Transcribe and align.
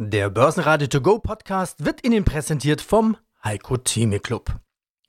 Der 0.00 0.30
Börsenradio 0.30 0.86
To 0.86 1.00
Go 1.00 1.18
Podcast 1.18 1.84
wird 1.84 2.06
Ihnen 2.06 2.24
präsentiert 2.24 2.80
vom 2.80 3.16
Heiko 3.42 3.78
Theme 3.78 4.20
Club. 4.20 4.60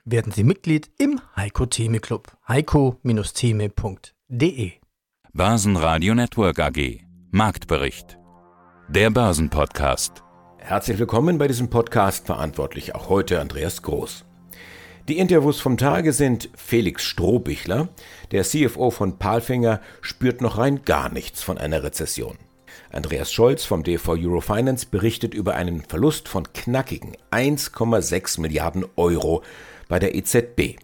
Werden 0.04 0.32
Sie 0.32 0.44
Mitglied 0.44 0.90
im 0.98 1.22
Heiko 1.36 1.68
Theme 1.68 2.00
Club. 2.00 2.36
heiko-theme.de 2.48 4.72
Börsenradio 5.32 6.16
Network 6.16 6.58
AG 6.58 7.02
Marktbericht 7.30 8.18
Der 8.88 9.12
Börsenpodcast 9.12 10.24
Herzlich 10.58 10.98
willkommen 10.98 11.38
bei 11.38 11.48
diesem 11.48 11.70
Podcast, 11.70 12.26
verantwortlich 12.26 12.96
auch 12.96 13.10
heute 13.10 13.40
Andreas 13.40 13.84
Groß. 13.84 14.26
Die 15.08 15.20
Interviews 15.20 15.62
vom 15.62 15.78
Tage 15.78 16.14
sind 16.14 16.50
Felix 16.56 17.04
Strohbichler, 17.04 17.90
der 18.32 18.44
CFO 18.44 18.90
von 18.90 19.20
Palfinger, 19.20 19.82
spürt 20.02 20.42
noch 20.42 20.58
rein 20.58 20.82
gar 20.84 21.10
nichts 21.10 21.44
von 21.44 21.60
einer 21.60 21.84
Rezession. 21.84 22.40
Andreas 22.92 23.32
Scholz 23.32 23.66
vom 23.66 23.84
DV 23.84 24.14
Eurofinance 24.14 24.88
berichtet 24.88 25.36
über 25.36 25.56
einen 25.56 25.82
Verlust 25.82 26.28
von 26.28 26.52
knackigen 26.54 27.16
1,6 27.32 28.42
Milliarden 28.42 28.86
Euro 28.96 29.44
bei 29.88 30.00
der 30.00 30.16
EZB. 30.16 30.78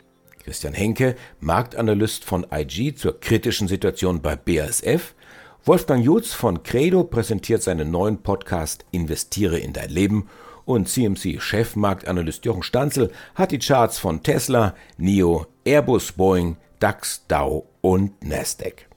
Christian 0.44 0.76
Henke, 0.76 1.16
Marktanalyst 1.40 2.24
von 2.24 2.46
IG 2.52 2.94
zur 2.94 3.20
kritischen 3.20 3.68
Situation 3.68 4.22
bei 4.22 4.36
BASF. 4.36 5.16
Wolfgang 5.64 6.06
Jutz 6.06 6.34
von 6.34 6.62
Credo 6.62 7.04
präsentiert 7.04 7.64
seinen 7.64 7.90
neuen 7.90 8.22
Podcast 8.22 8.86
Investiere 8.92 9.58
in 9.58 9.74
dein 9.74 9.90
Leben 9.90 10.30
und 10.66 10.88
CMC-Chefmarktanalyst 10.88 12.46
Jochen 12.46 12.62
Stanzel 12.62 13.12
hat 13.34 13.52
die 13.52 13.60
Charts 13.60 13.98
von 13.98 14.22
Tesla, 14.22 14.76
NIO, 14.98 15.48
Airbus, 15.64 16.12
Boeing, 16.12 16.58
DAX, 16.80 17.26
Dow 17.28 17.66
und 17.82 18.24
Nasdaq. 18.24 18.88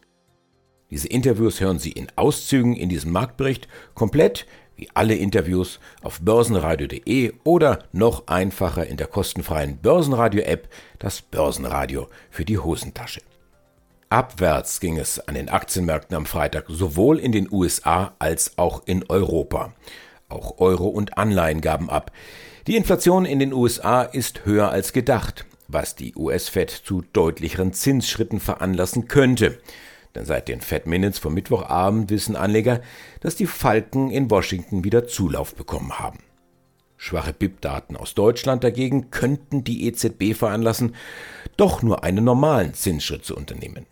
Diese 0.90 1.08
Interviews 1.08 1.60
hören 1.60 1.78
Sie 1.78 1.92
in 1.92 2.08
Auszügen 2.16 2.74
in 2.74 2.88
diesem 2.88 3.12
Marktbericht 3.12 3.68
komplett, 3.94 4.46
wie 4.76 4.88
alle 4.94 5.14
Interviews, 5.14 5.80
auf 6.02 6.20
börsenradio.de 6.20 7.34
oder 7.44 7.84
noch 7.92 8.26
einfacher 8.26 8.86
in 8.86 8.96
der 8.96 9.06
kostenfreien 9.06 9.78
Börsenradio-App, 9.78 10.68
das 10.98 11.20
Börsenradio 11.20 12.08
für 12.30 12.46
die 12.46 12.58
Hosentasche. 12.58 13.20
Abwärts 14.08 14.80
ging 14.80 14.98
es 14.98 15.20
an 15.20 15.34
den 15.34 15.50
Aktienmärkten 15.50 16.16
am 16.16 16.24
Freitag 16.24 16.64
sowohl 16.68 17.18
in 17.18 17.32
den 17.32 17.52
USA 17.52 18.14
als 18.18 18.56
auch 18.56 18.82
in 18.86 19.04
Europa. 19.10 19.74
Auch 20.30 20.58
Euro 20.58 20.86
und 20.86 21.18
Anleihen 21.18 21.60
gaben 21.60 21.90
ab. 21.90 22.12
Die 22.66 22.76
Inflation 22.76 23.26
in 23.26 23.38
den 23.38 23.52
USA 23.52 24.02
ist 24.02 24.46
höher 24.46 24.70
als 24.70 24.94
gedacht, 24.94 25.44
was 25.68 25.96
die 25.96 26.14
US-Fed 26.16 26.70
zu 26.70 27.02
deutlicheren 27.12 27.74
Zinsschritten 27.74 28.40
veranlassen 28.40 29.08
könnte. 29.08 29.58
Denn 30.14 30.24
seit 30.24 30.48
den 30.48 30.60
Fed 30.60 30.86
Minutes 30.86 31.18
vom 31.18 31.34
Mittwochabend 31.34 32.10
wissen 32.10 32.36
Anleger, 32.36 32.80
dass 33.20 33.36
die 33.36 33.46
Falken 33.46 34.10
in 34.10 34.30
Washington 34.30 34.84
wieder 34.84 35.06
Zulauf 35.06 35.54
bekommen 35.54 35.98
haben. 35.98 36.18
Schwache 36.96 37.32
BIP-Daten 37.32 37.96
aus 37.96 38.14
Deutschland 38.14 38.64
dagegen 38.64 39.10
könnten 39.10 39.62
die 39.62 39.86
EZB 39.86 40.34
veranlassen, 40.34 40.96
doch 41.56 41.82
nur 41.82 42.02
einen 42.02 42.24
normalen 42.24 42.74
Zinsschritt 42.74 43.24
zu 43.24 43.36
unternehmen. 43.36 43.86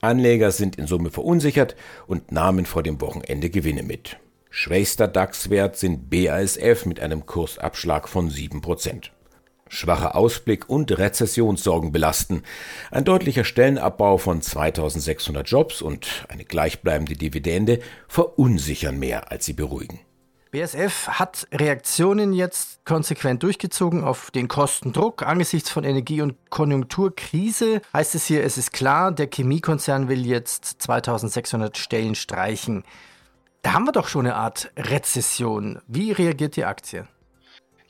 Anleger 0.00 0.50
sind 0.50 0.76
in 0.76 0.88
Summe 0.88 1.10
verunsichert 1.10 1.76
und 2.08 2.32
nahmen 2.32 2.66
vor 2.66 2.82
dem 2.82 3.00
Wochenende 3.00 3.50
Gewinne 3.50 3.84
mit. 3.84 4.18
Schwächster 4.50 5.06
DAX-Wert 5.06 5.76
sind 5.76 6.10
BASF 6.10 6.84
mit 6.86 6.98
einem 6.98 7.24
Kursabschlag 7.24 8.08
von 8.08 8.28
7% 8.28 9.10
schwacher 9.72 10.14
Ausblick 10.14 10.68
und 10.68 10.96
Rezessionssorgen 10.96 11.92
belasten. 11.92 12.42
Ein 12.90 13.04
deutlicher 13.04 13.44
Stellenabbau 13.44 14.18
von 14.18 14.42
2600 14.42 15.48
Jobs 15.48 15.82
und 15.82 16.26
eine 16.28 16.44
gleichbleibende 16.44 17.14
Dividende 17.14 17.80
verunsichern 18.06 18.98
mehr, 18.98 19.32
als 19.32 19.46
sie 19.46 19.54
beruhigen. 19.54 20.00
BSF 20.50 21.08
hat 21.08 21.48
Reaktionen 21.50 22.34
jetzt 22.34 22.84
konsequent 22.84 23.42
durchgezogen 23.42 24.04
auf 24.04 24.30
den 24.30 24.48
Kostendruck 24.48 25.22
angesichts 25.22 25.70
von 25.70 25.82
Energie- 25.82 26.20
und 26.20 26.36
Konjunkturkrise. 26.50 27.80
Heißt 27.94 28.14
es 28.14 28.26
hier, 28.26 28.44
es 28.44 28.58
ist 28.58 28.74
klar, 28.74 29.12
der 29.12 29.30
Chemiekonzern 29.32 30.08
will 30.08 30.26
jetzt 30.26 30.82
2600 30.82 31.78
Stellen 31.78 32.14
streichen. 32.14 32.84
Da 33.62 33.72
haben 33.72 33.86
wir 33.86 33.92
doch 33.92 34.08
schon 34.08 34.26
eine 34.26 34.34
Art 34.34 34.70
Rezession. 34.76 35.80
Wie 35.86 36.12
reagiert 36.12 36.56
die 36.56 36.66
Aktie? 36.66 37.06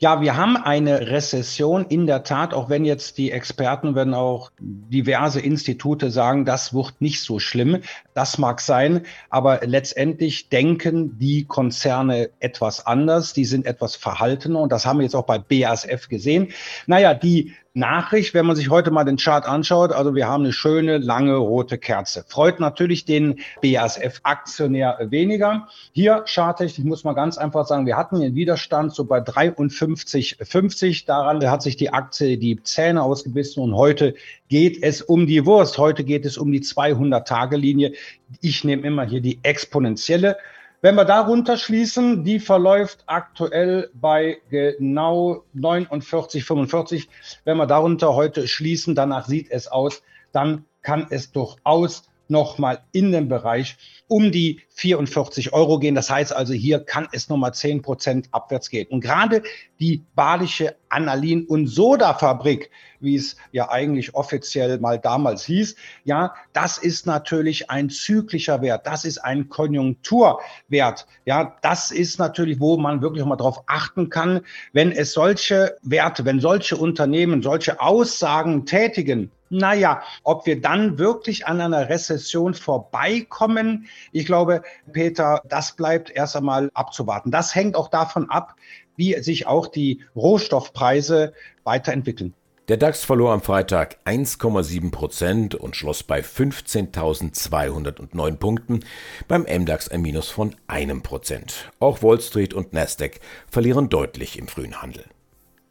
Ja, 0.03 0.19
wir 0.19 0.35
haben 0.35 0.57
eine 0.57 1.11
Rezession 1.11 1.85
in 1.85 2.07
der 2.07 2.25
Tat, 2.25 2.53
auch 2.53 2.67
wenn 2.67 2.83
jetzt 2.83 3.17
die 3.17 3.31
Experten, 3.31 3.95
wenn 3.95 4.13
auch 4.13 4.51
diverse 4.59 5.39
Institute 5.39 6.11
sagen, 6.11 6.43
das 6.43 6.73
wird 6.73 6.99
nicht 6.99 7.21
so 7.21 7.39
schlimm. 7.39 7.77
Das 8.13 8.37
mag 8.37 8.61
sein, 8.61 9.05
aber 9.29 9.61
letztendlich 9.63 10.49
denken 10.49 11.17
die 11.17 11.45
Konzerne 11.45 12.29
etwas 12.39 12.85
anders. 12.85 13.33
Die 13.33 13.45
sind 13.45 13.65
etwas 13.65 13.95
verhaltener 13.95 14.59
und 14.59 14.71
das 14.71 14.85
haben 14.85 14.99
wir 14.99 15.03
jetzt 15.03 15.15
auch 15.15 15.25
bei 15.25 15.39
BASF 15.39 16.09
gesehen. 16.09 16.49
Naja, 16.87 17.13
die 17.13 17.53
Nachricht, 17.75 18.35
wenn 18.35 18.45
man 18.45 18.55
sich 18.55 18.69
heute 18.69 18.91
mal 18.91 19.03
den 19.03 19.17
Chart 19.17 19.47
anschaut. 19.47 19.91
Also 19.91 20.13
wir 20.13 20.27
haben 20.27 20.43
eine 20.43 20.53
schöne, 20.53 20.99
lange 20.99 21.35
rote 21.35 21.79
Kerze. 21.79 22.23
Freut 22.27 22.59
natürlich 22.59 23.05
den 23.05 23.39
BASF-Aktionär 23.63 24.99
weniger. 25.09 25.67
Hier 25.91 26.23
charttechnisch 26.27 26.85
muss 26.85 27.03
man 27.03 27.15
ganz 27.15 27.39
einfach 27.39 27.65
sagen, 27.65 27.87
wir 27.87 27.97
hatten 27.97 28.19
den 28.19 28.35
Widerstand 28.35 28.93
so 28.93 29.05
bei 29.05 29.19
53,50. 29.19 31.07
Daran 31.07 31.43
hat 31.49 31.63
sich 31.63 31.75
die 31.75 31.91
Aktie 31.91 32.37
die 32.37 32.61
Zähne 32.61 33.01
ausgebissen 33.01 33.63
und 33.63 33.73
heute 33.73 34.13
geht 34.53 34.83
es 34.83 35.01
um 35.01 35.25
die 35.25 35.47
Wurst. 35.47 35.79
Heute 35.79 36.03
geht 36.03 36.27
es 36.27 36.37
um 36.37 36.51
die 36.51 36.61
200-Tage-Linie. 36.61 37.93
Ich 38.39 38.63
nehme 38.63 38.85
immer 38.85 39.03
hier 39.03 39.19
die 39.19 39.39
exponentielle. 39.41 40.37
Wenn 40.83 40.93
wir 40.93 41.05
darunter 41.05 41.57
schließen, 41.57 42.23
die 42.23 42.39
verläuft 42.39 43.03
aktuell 43.07 43.89
bei 43.95 44.37
genau 44.51 45.43
49, 45.53 46.45
45. 46.45 47.09
Wenn 47.45 47.57
wir 47.57 47.65
darunter 47.65 48.13
heute 48.13 48.47
schließen, 48.47 48.93
danach 48.93 49.25
sieht 49.25 49.49
es 49.49 49.67
aus, 49.67 50.03
dann 50.33 50.65
kann 50.83 51.07
es 51.09 51.31
durchaus 51.31 52.03
nochmal 52.33 52.83
in 52.91 53.13
den 53.13 53.29
Bereich 53.29 53.77
um 54.07 54.31
die 54.31 54.59
44 54.71 55.53
Euro 55.53 55.79
gehen. 55.79 55.95
Das 55.95 56.09
heißt 56.09 56.35
also, 56.35 56.53
hier 56.53 56.79
kann 56.79 57.07
es 57.13 57.29
nochmal 57.29 57.53
10 57.53 57.81
Prozent 57.81 58.27
abwärts 58.31 58.69
gehen. 58.69 58.87
Und 58.89 58.99
gerade 58.99 59.43
die 59.79 60.03
badische 60.15 60.75
Annalin- 60.89 61.45
und 61.47 61.67
Soda-Fabrik, 61.67 62.69
wie 62.99 63.15
es 63.15 63.37
ja 63.51 63.69
eigentlich 63.69 64.13
offiziell 64.15 64.79
mal 64.79 64.99
damals 64.99 65.45
hieß, 65.45 65.75
ja, 66.03 66.33
das 66.53 66.77
ist 66.77 67.05
natürlich 67.05 67.69
ein 67.69 67.89
zyklischer 67.89 68.61
Wert. 68.61 68.85
Das 68.87 69.05
ist 69.05 69.19
ein 69.19 69.49
Konjunkturwert. 69.49 71.07
Ja, 71.25 71.55
das 71.61 71.91
ist 71.91 72.19
natürlich, 72.19 72.59
wo 72.59 72.77
man 72.77 73.01
wirklich 73.01 73.25
mal 73.25 73.35
drauf 73.35 73.63
achten 73.67 74.09
kann, 74.09 74.41
wenn 74.73 74.91
es 74.91 75.13
solche 75.13 75.77
Werte, 75.81 76.25
wenn 76.25 76.39
solche 76.39 76.77
Unternehmen 76.77 77.41
solche 77.41 77.79
Aussagen 77.79 78.65
tätigen, 78.65 79.31
naja, 79.53 80.01
ob 80.23 80.45
wir 80.45 80.61
dann 80.61 80.97
wirklich 80.97 81.47
an 81.47 81.61
einer 81.61 81.89
Rezession 81.89 82.53
vorbeikommen, 82.53 83.87
ich 84.11 84.25
glaube, 84.25 84.63
Peter, 84.91 85.41
das 85.45 85.75
bleibt 85.75 86.09
erst 86.09 86.35
einmal 86.35 86.69
abzuwarten. 86.73 87.31
Das 87.31 87.55
hängt 87.55 87.75
auch 87.75 87.89
davon 87.89 88.29
ab, 88.29 88.55
wie 88.95 89.21
sich 89.21 89.47
auch 89.47 89.67
die 89.67 90.03
Rohstoffpreise 90.15 91.33
weiterentwickeln. 91.63 92.33
Der 92.69 92.77
DAX 92.77 93.03
verlor 93.03 93.33
am 93.33 93.41
Freitag 93.41 93.97
1,7 94.05 94.89
Prozent 94.89 95.53
und 95.53 95.75
schloss 95.75 96.01
bei 96.01 96.21
15.209 96.21 98.37
Punkten, 98.37 98.85
beim 99.27 99.41
MDAX 99.41 99.89
ein 99.89 100.01
Minus 100.01 100.29
von 100.29 100.55
einem 100.65 101.03
Prozent. 101.03 101.69
Auch 101.81 102.01
Wall 102.01 102.21
Street 102.21 102.53
und 102.53 102.71
Nasdaq 102.71 103.19
verlieren 103.51 103.89
deutlich 103.89 104.39
im 104.39 104.47
frühen 104.47 104.81
Handel. 104.81 105.03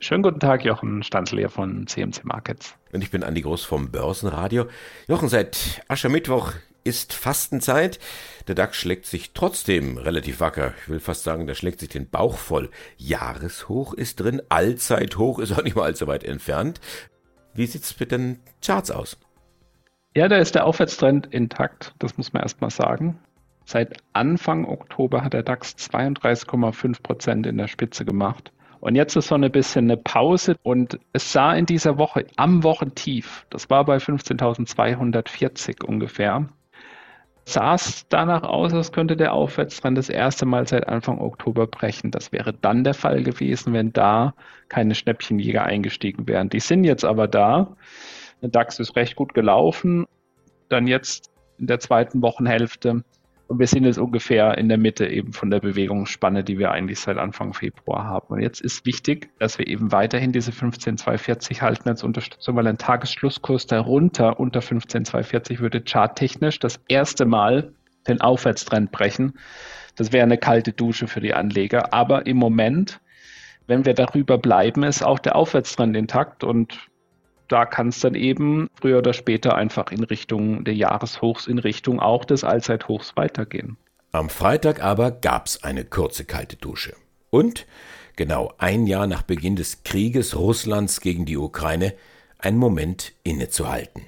Schönen 0.02 0.24
guten 0.24 0.40
Tag, 0.40 0.64
Jochen 0.64 1.04
Stanzler 1.04 1.48
von 1.48 1.86
CMC 1.86 2.24
Markets. 2.24 2.74
Und 2.92 3.04
ich 3.04 3.12
bin 3.12 3.22
Andi 3.22 3.40
Groß 3.40 3.64
vom 3.64 3.92
Börsenradio. 3.92 4.66
Jochen, 5.06 5.28
seit 5.28 5.80
Aschermittwoch 5.86 6.54
ist 6.82 7.12
Fastenzeit. 7.12 8.00
Der 8.48 8.56
DAX 8.56 8.76
schlägt 8.78 9.06
sich 9.06 9.32
trotzdem 9.32 9.98
relativ 9.98 10.40
wacker. 10.40 10.74
Ich 10.82 10.88
will 10.88 10.98
fast 10.98 11.22
sagen, 11.22 11.46
der 11.46 11.54
schlägt 11.54 11.78
sich 11.78 11.88
den 11.88 12.10
Bauch 12.10 12.36
voll. 12.36 12.68
Jahreshoch 12.96 13.94
ist 13.94 14.18
drin, 14.18 14.42
Allzeithoch 14.48 15.38
ist 15.38 15.52
auch 15.52 15.62
nicht 15.62 15.76
mal 15.76 15.84
allzu 15.84 16.08
weit 16.08 16.24
entfernt. 16.24 16.80
Wie 17.54 17.66
sieht's 17.66 18.00
mit 18.00 18.10
den 18.10 18.40
Charts 18.60 18.90
aus? 18.90 19.16
Ja, 20.16 20.26
da 20.26 20.38
ist 20.38 20.56
der 20.56 20.66
Aufwärtstrend 20.66 21.28
intakt, 21.32 21.94
das 22.00 22.16
muss 22.16 22.32
man 22.32 22.42
erstmal 22.42 22.70
sagen. 22.70 23.20
Seit 23.66 23.98
Anfang 24.14 24.64
Oktober 24.64 25.22
hat 25.22 25.32
der 25.32 25.44
DAX 25.44 25.76
32,5 25.76 27.02
Prozent 27.04 27.46
in 27.46 27.56
der 27.56 27.68
Spitze 27.68 28.04
gemacht. 28.04 28.50
Und 28.82 28.96
jetzt 28.96 29.14
ist 29.14 29.28
so 29.28 29.36
ein 29.36 29.52
bisschen 29.52 29.84
eine 29.84 29.96
Pause 29.96 30.56
und 30.64 30.98
es 31.12 31.32
sah 31.32 31.54
in 31.54 31.66
dieser 31.66 31.98
Woche 31.98 32.26
am 32.34 32.64
Wochentief, 32.64 33.46
das 33.48 33.70
war 33.70 33.84
bei 33.84 33.98
15.240 33.98 35.84
ungefähr, 35.84 36.48
sah 37.44 37.74
es 37.74 38.08
danach 38.08 38.42
aus, 38.42 38.74
als 38.74 38.90
könnte 38.90 39.16
der 39.16 39.34
Aufwärtstrend 39.34 39.96
das 39.96 40.08
erste 40.08 40.46
Mal 40.46 40.66
seit 40.66 40.88
Anfang 40.88 41.20
Oktober 41.20 41.68
brechen. 41.68 42.10
Das 42.10 42.32
wäre 42.32 42.52
dann 42.54 42.82
der 42.82 42.94
Fall 42.94 43.22
gewesen, 43.22 43.72
wenn 43.72 43.92
da 43.92 44.34
keine 44.68 44.96
Schnäppchenjäger 44.96 45.62
eingestiegen 45.62 46.26
wären. 46.26 46.48
Die 46.48 46.58
sind 46.58 46.82
jetzt 46.82 47.04
aber 47.04 47.28
da. 47.28 47.76
Der 48.42 48.48
DAX 48.48 48.80
ist 48.80 48.96
recht 48.96 49.14
gut 49.14 49.32
gelaufen. 49.32 50.06
Dann 50.68 50.88
jetzt 50.88 51.30
in 51.56 51.68
der 51.68 51.78
zweiten 51.78 52.20
Wochenhälfte 52.20 53.04
Und 53.52 53.58
wir 53.58 53.66
sind 53.66 53.84
jetzt 53.84 53.98
ungefähr 53.98 54.56
in 54.56 54.70
der 54.70 54.78
Mitte 54.78 55.06
eben 55.06 55.34
von 55.34 55.50
der 55.50 55.60
Bewegungsspanne, 55.60 56.42
die 56.42 56.58
wir 56.58 56.70
eigentlich 56.70 57.00
seit 57.00 57.18
Anfang 57.18 57.52
Februar 57.52 58.04
haben. 58.04 58.28
Und 58.28 58.40
jetzt 58.40 58.62
ist 58.62 58.86
wichtig, 58.86 59.28
dass 59.38 59.58
wir 59.58 59.66
eben 59.66 59.92
weiterhin 59.92 60.32
diese 60.32 60.52
15,240 60.52 61.60
halten 61.60 61.86
als 61.90 62.02
Unterstützung, 62.02 62.56
weil 62.56 62.66
ein 62.66 62.78
Tagesschlusskurs 62.78 63.66
darunter 63.66 64.40
unter 64.40 64.62
15,240 64.62 65.60
würde 65.60 65.82
charttechnisch 65.84 66.60
das 66.60 66.80
erste 66.88 67.26
Mal 67.26 67.74
den 68.08 68.22
Aufwärtstrend 68.22 68.90
brechen. 68.90 69.34
Das 69.96 70.12
wäre 70.12 70.24
eine 70.24 70.38
kalte 70.38 70.72
Dusche 70.72 71.06
für 71.06 71.20
die 71.20 71.34
Anleger. 71.34 71.92
Aber 71.92 72.24
im 72.24 72.38
Moment, 72.38 73.02
wenn 73.66 73.84
wir 73.84 73.92
darüber 73.92 74.38
bleiben, 74.38 74.82
ist 74.82 75.04
auch 75.04 75.18
der 75.18 75.36
Aufwärtstrend 75.36 75.94
intakt 75.94 76.42
und 76.42 76.88
da 77.52 77.66
kann 77.66 77.88
es 77.88 78.00
dann 78.00 78.14
eben 78.14 78.68
früher 78.74 78.98
oder 78.98 79.12
später 79.12 79.54
einfach 79.54 79.92
in 79.92 80.02
Richtung 80.04 80.64
der 80.64 80.74
Jahreshochs, 80.74 81.46
in 81.46 81.58
Richtung 81.58 82.00
auch 82.00 82.24
des 82.24 82.44
Allzeithochs 82.44 83.14
weitergehen. 83.16 83.76
Am 84.10 84.30
Freitag 84.30 84.82
aber 84.82 85.10
gab 85.10 85.46
es 85.46 85.62
eine 85.62 85.84
kurze 85.84 86.24
kalte 86.24 86.56
Dusche. 86.56 86.94
Und 87.30 87.66
genau 88.16 88.52
ein 88.58 88.86
Jahr 88.86 89.06
nach 89.06 89.22
Beginn 89.22 89.56
des 89.56 89.84
Krieges 89.84 90.36
Russlands 90.36 91.00
gegen 91.00 91.24
die 91.26 91.36
Ukraine 91.36 91.94
einen 92.38 92.58
Moment 92.58 93.12
innezuhalten. 93.22 94.02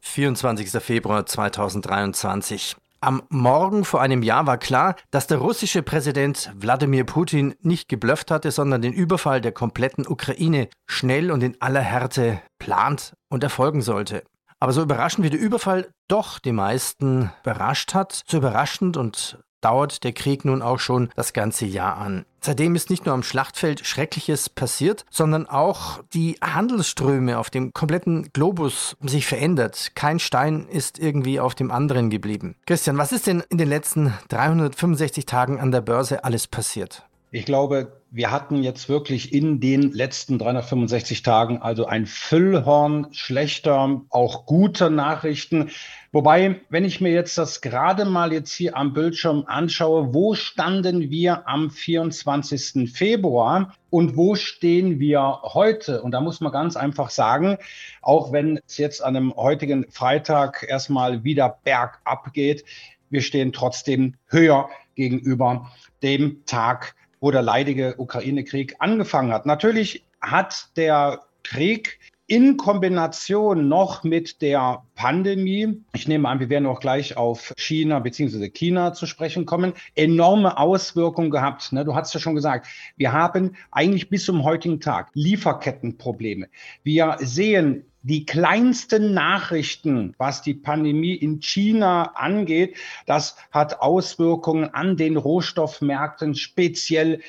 24. 0.00 0.70
Februar 0.82 1.26
2023. 1.26 2.76
Am 3.06 3.22
Morgen 3.28 3.84
vor 3.84 4.02
einem 4.02 4.24
Jahr 4.24 4.48
war 4.48 4.58
klar, 4.58 4.96
dass 5.12 5.28
der 5.28 5.38
russische 5.38 5.84
Präsident 5.84 6.50
Wladimir 6.56 7.04
Putin 7.04 7.54
nicht 7.60 7.88
geblufft 7.88 8.32
hatte, 8.32 8.50
sondern 8.50 8.82
den 8.82 8.92
Überfall 8.92 9.40
der 9.40 9.52
kompletten 9.52 10.08
Ukraine 10.08 10.68
schnell 10.88 11.30
und 11.30 11.40
in 11.44 11.56
aller 11.60 11.82
Härte 11.82 12.42
plant 12.58 13.14
und 13.28 13.44
erfolgen 13.44 13.80
sollte. 13.80 14.24
Aber 14.58 14.72
so 14.72 14.82
überraschend 14.82 15.24
wie 15.24 15.30
der 15.30 15.38
Überfall 15.38 15.88
doch 16.08 16.40
die 16.40 16.50
meisten 16.50 17.30
überrascht 17.44 17.94
hat, 17.94 18.24
so 18.26 18.38
überraschend 18.38 18.96
und 18.96 19.38
dauert 19.66 20.04
der 20.04 20.12
Krieg 20.12 20.44
nun 20.44 20.62
auch 20.62 20.78
schon 20.78 21.10
das 21.16 21.32
ganze 21.32 21.66
Jahr 21.66 21.96
an. 21.96 22.24
Seitdem 22.40 22.76
ist 22.76 22.88
nicht 22.88 23.04
nur 23.04 23.14
am 23.14 23.24
Schlachtfeld 23.24 23.84
Schreckliches 23.84 24.48
passiert, 24.48 25.04
sondern 25.10 25.48
auch 25.48 26.04
die 26.14 26.36
Handelsströme 26.40 27.36
auf 27.36 27.50
dem 27.50 27.72
kompletten 27.72 28.30
Globus 28.32 28.94
haben 29.00 29.08
sich 29.08 29.26
verändert. 29.26 29.90
Kein 29.96 30.20
Stein 30.20 30.68
ist 30.68 31.00
irgendwie 31.00 31.40
auf 31.40 31.56
dem 31.56 31.72
anderen 31.72 32.10
geblieben. 32.10 32.54
Christian, 32.66 32.96
was 32.96 33.10
ist 33.10 33.26
denn 33.26 33.42
in 33.48 33.58
den 33.58 33.68
letzten 33.68 34.14
365 34.28 35.26
Tagen 35.26 35.58
an 35.58 35.72
der 35.72 35.80
Börse 35.80 36.22
alles 36.22 36.46
passiert? 36.46 37.02
Ich 37.32 37.44
glaube, 37.44 38.00
wir 38.12 38.30
hatten 38.30 38.62
jetzt 38.62 38.88
wirklich 38.88 39.34
in 39.34 39.58
den 39.58 39.90
letzten 39.90 40.38
365 40.38 41.22
Tagen 41.22 41.60
also 41.60 41.84
ein 41.86 42.06
Füllhorn 42.06 43.08
schlechter, 43.10 44.00
auch 44.10 44.46
guter 44.46 44.90
Nachrichten. 44.90 45.70
Wobei, 46.16 46.62
wenn 46.70 46.86
ich 46.86 47.02
mir 47.02 47.12
jetzt 47.12 47.36
das 47.36 47.60
gerade 47.60 48.06
mal 48.06 48.32
jetzt 48.32 48.54
hier 48.54 48.74
am 48.74 48.94
Bildschirm 48.94 49.44
anschaue, 49.48 50.14
wo 50.14 50.32
standen 50.32 51.10
wir 51.10 51.46
am 51.46 51.70
24. 51.70 52.90
Februar 52.90 53.74
und 53.90 54.16
wo 54.16 54.34
stehen 54.34 54.98
wir 54.98 55.40
heute? 55.42 56.00
Und 56.00 56.12
da 56.12 56.22
muss 56.22 56.40
man 56.40 56.52
ganz 56.52 56.74
einfach 56.74 57.10
sagen, 57.10 57.58
auch 58.00 58.32
wenn 58.32 58.58
es 58.66 58.78
jetzt 58.78 59.04
an 59.04 59.14
einem 59.14 59.36
heutigen 59.36 59.84
Freitag 59.90 60.64
erstmal 60.66 61.22
wieder 61.22 61.58
bergab 61.64 62.32
geht, 62.32 62.64
wir 63.10 63.20
stehen 63.20 63.52
trotzdem 63.52 64.14
höher 64.28 64.70
gegenüber 64.94 65.70
dem 66.02 66.46
Tag 66.46 66.94
wo 67.20 67.30
der 67.30 67.42
leidige 67.42 67.94
Ukraine-Krieg 67.98 68.76
angefangen 68.78 69.32
hat. 69.32 69.44
Natürlich 69.46 70.04
hat 70.22 70.68
der 70.76 71.20
Krieg 71.42 71.98
in 72.28 72.56
Kombination 72.56 73.68
noch 73.68 74.02
mit 74.02 74.42
der 74.42 74.82
Pandemie, 74.96 75.80
ich 75.94 76.08
nehme 76.08 76.28
an, 76.28 76.40
wir 76.40 76.48
werden 76.48 76.66
auch 76.66 76.80
gleich 76.80 77.16
auf 77.16 77.52
China 77.56 78.00
bzw. 78.00 78.50
China 78.50 78.92
zu 78.92 79.06
sprechen 79.06 79.46
kommen, 79.46 79.74
enorme 79.94 80.58
Auswirkungen 80.58 81.30
gehabt. 81.30 81.72
Ne, 81.72 81.84
du 81.84 81.94
hast 81.94 82.12
ja 82.14 82.20
schon 82.20 82.34
gesagt, 82.34 82.66
wir 82.96 83.12
haben 83.12 83.54
eigentlich 83.70 84.10
bis 84.10 84.24
zum 84.24 84.42
heutigen 84.42 84.80
Tag 84.80 85.10
Lieferkettenprobleme. 85.14 86.48
Wir 86.82 87.16
sehen 87.20 87.84
die 88.02 88.24
kleinsten 88.24 89.14
Nachrichten, 89.14 90.14
was 90.18 90.42
die 90.42 90.54
Pandemie 90.54 91.14
in 91.14 91.40
China 91.40 92.12
angeht, 92.14 92.76
das 93.06 93.36
hat 93.50 93.80
Auswirkungen 93.80 94.72
an 94.74 94.96
den 94.96 95.16
Rohstoffmärkten, 95.16 96.34
speziell 96.34 97.20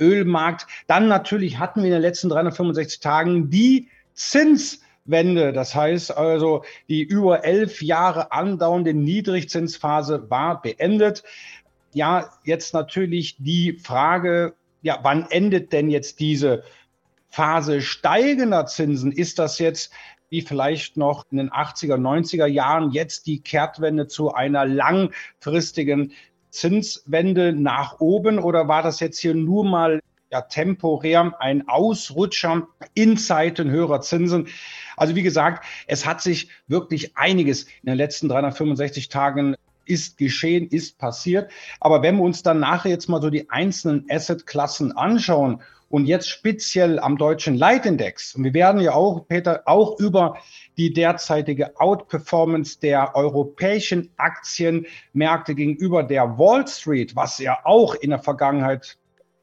Ölmarkt. 0.00 0.66
Dann 0.86 1.08
natürlich 1.08 1.58
hatten 1.58 1.80
wir 1.80 1.88
in 1.88 1.92
den 1.92 2.02
letzten 2.02 2.28
365 2.28 3.00
Tagen 3.00 3.50
die 3.50 3.88
Zinswende. 4.20 5.52
Das 5.52 5.74
heißt 5.74 6.16
also, 6.16 6.62
die 6.88 7.02
über 7.02 7.44
elf 7.44 7.80
Jahre 7.80 8.32
andauernde 8.32 8.92
Niedrigzinsphase 8.92 10.30
war 10.30 10.60
beendet. 10.60 11.24
Ja, 11.92 12.30
jetzt 12.44 12.74
natürlich 12.74 13.36
die 13.38 13.72
Frage, 13.72 14.54
ja, 14.82 14.98
wann 15.02 15.26
endet 15.30 15.72
denn 15.72 15.90
jetzt 15.90 16.20
diese 16.20 16.62
Phase 17.30 17.80
steigender 17.80 18.66
Zinsen 18.66 19.10
ist 19.10 19.38
das 19.38 19.58
jetzt 19.58 19.92
wie 20.28 20.42
vielleicht 20.42 20.96
noch 20.96 21.24
in 21.32 21.38
den 21.38 21.50
80er, 21.50 21.96
90er 21.96 22.46
Jahren 22.46 22.92
jetzt 22.92 23.26
die 23.26 23.40
Kehrtwende 23.40 24.06
zu 24.06 24.32
einer 24.32 24.64
langfristigen 24.64 26.12
Zinswende 26.50 27.52
nach 27.52 27.98
oben 27.98 28.38
oder 28.38 28.68
war 28.68 28.82
das 28.82 29.00
jetzt 29.00 29.18
hier 29.18 29.34
nur 29.34 29.64
mal 29.64 30.00
ja, 30.30 30.42
temporär 30.42 31.34
ein 31.40 31.68
Ausrutscher 31.68 32.68
in 32.94 33.16
Zeiten 33.16 33.70
höherer 33.70 34.00
Zinsen? 34.00 34.48
Also 34.96 35.16
wie 35.16 35.22
gesagt, 35.22 35.64
es 35.86 36.06
hat 36.06 36.22
sich 36.22 36.50
wirklich 36.68 37.16
einiges 37.16 37.64
in 37.64 37.86
den 37.86 37.96
letzten 37.96 38.28
365 38.28 39.08
Tagen 39.08 39.56
ist 39.86 40.18
geschehen, 40.18 40.68
ist 40.68 40.98
passiert. 40.98 41.50
Aber 41.80 42.02
wenn 42.02 42.16
wir 42.16 42.22
uns 42.22 42.42
dann 42.42 42.60
nachher 42.60 42.90
jetzt 42.90 43.08
mal 43.08 43.20
so 43.20 43.28
die 43.28 43.50
einzelnen 43.50 44.06
Assetklassen 44.08 44.96
anschauen 44.96 45.62
und 45.88 46.06
jetzt 46.06 46.28
speziell 46.28 47.00
am 47.00 47.18
deutschen 47.18 47.56
Leitindex, 47.56 48.36
und 48.36 48.44
wir 48.44 48.54
werden 48.54 48.80
ja 48.80 48.92
auch, 48.92 49.26
Peter, 49.26 49.62
auch 49.64 49.98
über 49.98 50.38
die 50.76 50.92
derzeitige 50.92 51.80
Outperformance 51.80 52.78
der 52.78 53.16
europäischen 53.16 54.10
Aktienmärkte 54.16 55.56
gegenüber 55.56 56.04
der 56.04 56.38
Wall 56.38 56.68
Street, 56.68 57.16
was 57.16 57.38
ja 57.38 57.58
auch 57.64 57.96
in 57.96 58.10
der 58.10 58.20
Vergangenheit, 58.20 58.96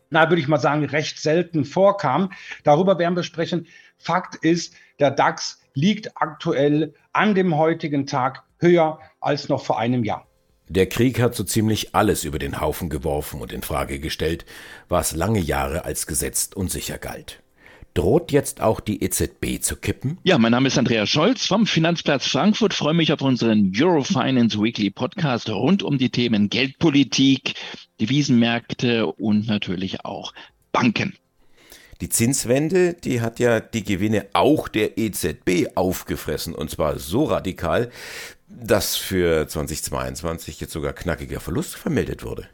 na, 0.10 0.30
würde 0.30 0.42
ich 0.42 0.48
mal 0.48 0.60
sagen, 0.60 0.86
recht 0.86 1.20
selten 1.20 1.66
vorkam. 1.66 2.32
Darüber 2.64 3.00
werden 3.00 3.16
wir 3.16 3.24
sprechen. 3.24 3.68
Fakt 3.98 4.36
ist, 4.36 4.74
der 5.00 5.12
DAX 5.12 5.60
liegt 5.74 6.12
aktuell 6.16 6.94
an 7.14 7.36
dem 7.36 7.58
heutigen 7.58 8.08
Tag 8.08 8.44
höher 8.60 9.00
als 9.20 9.50
noch 9.50 9.64
vor 9.64 9.80
einem 9.80 10.04
Jahr. 10.04 10.26
Der 10.70 10.90
Krieg 10.90 11.22
hat 11.22 11.34
so 11.34 11.44
ziemlich 11.44 11.96
alles 11.96 12.26
über 12.26 12.40
den 12.40 12.60
Haufen 12.60 12.90
geworfen 12.90 13.42
und 13.42 13.54
in 13.54 13.62
Frage 13.62 14.00
gestellt, 14.00 14.46
was 14.90 15.16
lange 15.16 15.40
Jahre 15.40 15.86
als 15.86 16.08
gesetzt 16.08 16.56
und 16.56 16.70
sicher 16.70 16.98
galt. 16.98 17.42
Droht 17.98 18.32
jetzt 18.32 18.62
auch 18.62 18.80
die 18.80 19.04
EZB 19.04 19.60
zu 19.60 19.76
kippen? 19.76 20.20
Ja, 20.22 20.38
mein 20.38 20.52
Name 20.52 20.68
ist 20.68 20.78
Andreas 20.78 21.10
Scholz 21.10 21.48
vom 21.48 21.66
Finanzplatz 21.66 22.28
Frankfurt. 22.28 22.76
Freue 22.76 22.94
mich 22.94 23.12
auf 23.12 23.24
unseren 23.24 23.72
Eurofinance 23.76 24.62
Weekly 24.62 24.92
Podcast 24.92 25.50
rund 25.50 25.82
um 25.82 25.98
die 25.98 26.12
Themen 26.12 26.48
Geldpolitik, 26.48 27.56
Devisenmärkte 28.00 29.08
und 29.08 29.48
natürlich 29.48 30.06
auch 30.06 30.32
Banken. 30.72 31.16
Die 32.00 32.10
Zinswende, 32.10 32.94
die 32.94 33.22
hat 33.22 33.40
ja 33.40 33.60
die 33.60 33.84
Gewinne 33.84 34.28
auch 34.34 34.68
der 34.68 35.00
EZB 35.00 35.70
aufgefressen 35.74 36.54
und 36.54 36.70
zwar 36.70 37.00
so 37.00 37.24
radikal, 37.24 37.90
dass 38.48 38.96
für 38.96 39.48
2022 39.48 40.62
jetzt 40.62 40.72
sogar 40.72 40.94
knackiger 40.94 41.40
Verlust 41.40 41.76
vermeldet 41.76 42.24
wurde. 42.24 42.48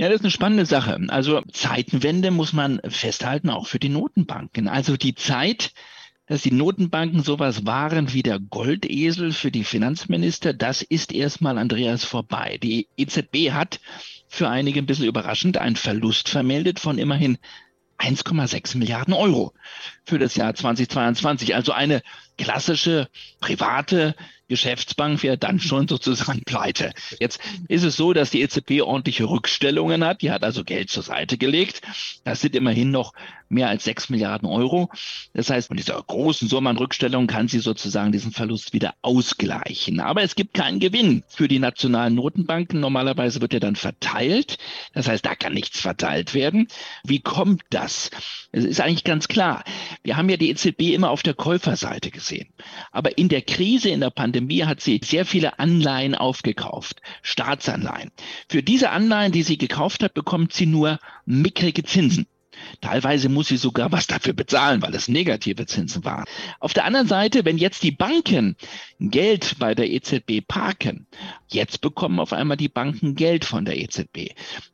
Ja, 0.00 0.06
das 0.06 0.16
ist 0.16 0.24
eine 0.24 0.30
spannende 0.30 0.64
Sache. 0.64 0.96
Also 1.08 1.42
Zeitenwende 1.52 2.30
muss 2.30 2.52
man 2.52 2.80
festhalten, 2.88 3.50
auch 3.50 3.66
für 3.66 3.80
die 3.80 3.88
Notenbanken. 3.88 4.68
Also 4.68 4.96
die 4.96 5.16
Zeit, 5.16 5.72
dass 6.26 6.42
die 6.42 6.52
Notenbanken 6.52 7.24
sowas 7.24 7.66
waren 7.66 8.12
wie 8.12 8.22
der 8.22 8.38
Goldesel 8.38 9.32
für 9.32 9.50
die 9.50 9.64
Finanzminister, 9.64 10.54
das 10.54 10.82
ist 10.82 11.12
erstmal 11.12 11.58
Andreas 11.58 12.04
vorbei. 12.04 12.58
Die 12.62 12.86
EZB 12.96 13.50
hat 13.50 13.80
für 14.28 14.48
einige 14.48 14.78
ein 14.78 14.86
bisschen 14.86 15.06
überraschend 15.06 15.56
einen 15.56 15.74
Verlust 15.74 16.28
vermeldet 16.28 16.78
von 16.78 16.96
immerhin 16.96 17.36
1,6 17.98 18.78
Milliarden 18.78 19.14
Euro 19.14 19.52
für 20.04 20.20
das 20.20 20.36
Jahr 20.36 20.54
2022. 20.54 21.56
Also 21.56 21.72
eine 21.72 22.02
klassische 22.38 23.08
private 23.40 24.14
Geschäftsbank 24.48 25.22
wäre 25.22 25.38
dann 25.38 25.60
schon 25.60 25.86
sozusagen 25.88 26.42
pleite. 26.44 26.92
Jetzt 27.20 27.40
ist 27.68 27.84
es 27.84 27.96
so, 27.96 28.12
dass 28.12 28.30
die 28.30 28.40
EZB 28.40 28.80
ordentliche 28.82 29.24
Rückstellungen 29.24 30.04
hat. 30.04 30.22
Die 30.22 30.30
hat 30.30 30.42
also 30.42 30.64
Geld 30.64 30.90
zur 30.90 31.02
Seite 31.02 31.36
gelegt. 31.38 31.82
Das 32.24 32.40
sind 32.40 32.56
immerhin 32.56 32.90
noch 32.90 33.12
mehr 33.50 33.68
als 33.68 33.84
sechs 33.84 34.08
Milliarden 34.08 34.48
Euro. 34.48 34.90
Das 35.32 35.50
heißt, 35.50 35.70
mit 35.70 35.78
dieser 35.78 36.02
großen 36.02 36.48
Summe 36.48 36.70
an 36.70 36.76
Rückstellungen 36.76 37.26
kann 37.26 37.48
sie 37.48 37.60
sozusagen 37.60 38.12
diesen 38.12 38.32
Verlust 38.32 38.72
wieder 38.72 38.94
ausgleichen. 39.02 40.00
Aber 40.00 40.22
es 40.22 40.34
gibt 40.34 40.54
keinen 40.54 40.80
Gewinn 40.80 41.22
für 41.28 41.48
die 41.48 41.58
nationalen 41.58 42.14
Notenbanken. 42.14 42.80
Normalerweise 42.80 43.40
wird 43.40 43.54
er 43.54 43.60
dann 43.60 43.76
verteilt. 43.76 44.58
Das 44.92 45.08
heißt, 45.08 45.24
da 45.24 45.34
kann 45.34 45.54
nichts 45.54 45.80
verteilt 45.80 46.34
werden. 46.34 46.68
Wie 47.04 47.20
kommt 47.20 47.62
das? 47.70 48.10
Es 48.52 48.64
ist 48.64 48.80
eigentlich 48.80 49.04
ganz 49.04 49.28
klar. 49.28 49.64
Wir 50.02 50.16
haben 50.16 50.28
ja 50.28 50.36
die 50.36 50.50
EZB 50.50 50.94
immer 50.94 51.10
auf 51.10 51.22
der 51.22 51.34
Käuferseite 51.34 52.10
gesehen 52.10 52.27
gesehen. 52.28 52.48
Aber 52.92 53.16
in 53.18 53.28
der 53.28 53.42
Krise, 53.42 53.90
in 53.90 54.00
der 54.00 54.10
Pandemie 54.10 54.64
hat 54.64 54.80
sie 54.80 55.00
sehr 55.02 55.24
viele 55.24 55.58
Anleihen 55.58 56.14
aufgekauft, 56.14 57.00
Staatsanleihen. 57.22 58.10
Für 58.48 58.62
diese 58.62 58.90
Anleihen, 58.90 59.32
die 59.32 59.42
sie 59.42 59.58
gekauft 59.58 60.02
hat, 60.02 60.14
bekommt 60.14 60.52
sie 60.52 60.66
nur 60.66 60.98
mickrige 61.24 61.84
Zinsen. 61.84 62.26
Teilweise 62.80 63.28
muss 63.28 63.48
sie 63.48 63.56
sogar 63.56 63.92
was 63.92 64.08
dafür 64.08 64.32
bezahlen, 64.32 64.82
weil 64.82 64.94
es 64.94 65.06
negative 65.06 65.66
Zinsen 65.66 66.04
waren. 66.04 66.24
Auf 66.58 66.74
der 66.74 66.84
anderen 66.84 67.06
Seite, 67.06 67.44
wenn 67.44 67.56
jetzt 67.56 67.84
die 67.84 67.92
Banken 67.92 68.56
Geld 68.98 69.56
bei 69.60 69.76
der 69.76 69.88
EZB 69.88 70.46
parken, 70.46 71.06
jetzt 71.48 71.80
bekommen 71.80 72.18
auf 72.18 72.32
einmal 72.32 72.56
die 72.56 72.68
Banken 72.68 73.14
Geld 73.14 73.44
von 73.44 73.64
der 73.64 73.78
EZB. 73.78 74.32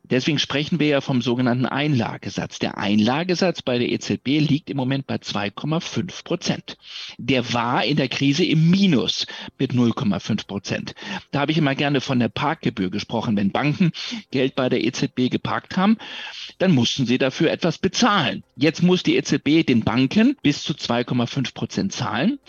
Deswegen 0.09 0.39
sprechen 0.39 0.79
wir 0.79 0.87
ja 0.87 1.01
vom 1.01 1.21
sogenannten 1.21 1.65
Einlagesatz. 1.65 2.59
Der 2.59 2.77
Einlagesatz 2.77 3.61
bei 3.61 3.77
der 3.77 3.89
EZB 3.89 4.39
liegt 4.39 4.69
im 4.69 4.77
Moment 4.77 5.07
bei 5.07 5.15
2,5 5.15 6.23
Prozent. 6.23 6.77
Der 7.17 7.53
war 7.53 7.83
in 7.83 7.97
der 7.97 8.07
Krise 8.07 8.45
im 8.45 8.69
Minus 8.69 9.25
mit 9.57 9.73
0,5 9.73 10.47
Prozent. 10.47 10.95
Da 11.31 11.39
habe 11.39 11.51
ich 11.51 11.57
immer 11.57 11.75
gerne 11.75 12.01
von 12.01 12.19
der 12.19 12.29
Parkgebühr 12.29 12.89
gesprochen. 12.89 13.35
Wenn 13.37 13.51
Banken 13.51 13.91
Geld 14.31 14.55
bei 14.55 14.69
der 14.69 14.83
EZB 14.83 15.29
geparkt 15.29 15.77
haben, 15.77 15.97
dann 16.57 16.73
mussten 16.73 17.05
sie 17.05 17.17
dafür 17.17 17.51
etwas 17.51 17.77
bezahlen. 17.77 18.43
Jetzt 18.57 18.81
muss 18.81 19.03
die 19.03 19.17
EZB 19.17 19.65
den 19.67 19.83
Banken 19.83 20.37
bis 20.41 20.63
zu 20.63 20.73
2,5 20.73 21.53
Prozent 21.53 21.91
zahlen. 21.91 22.39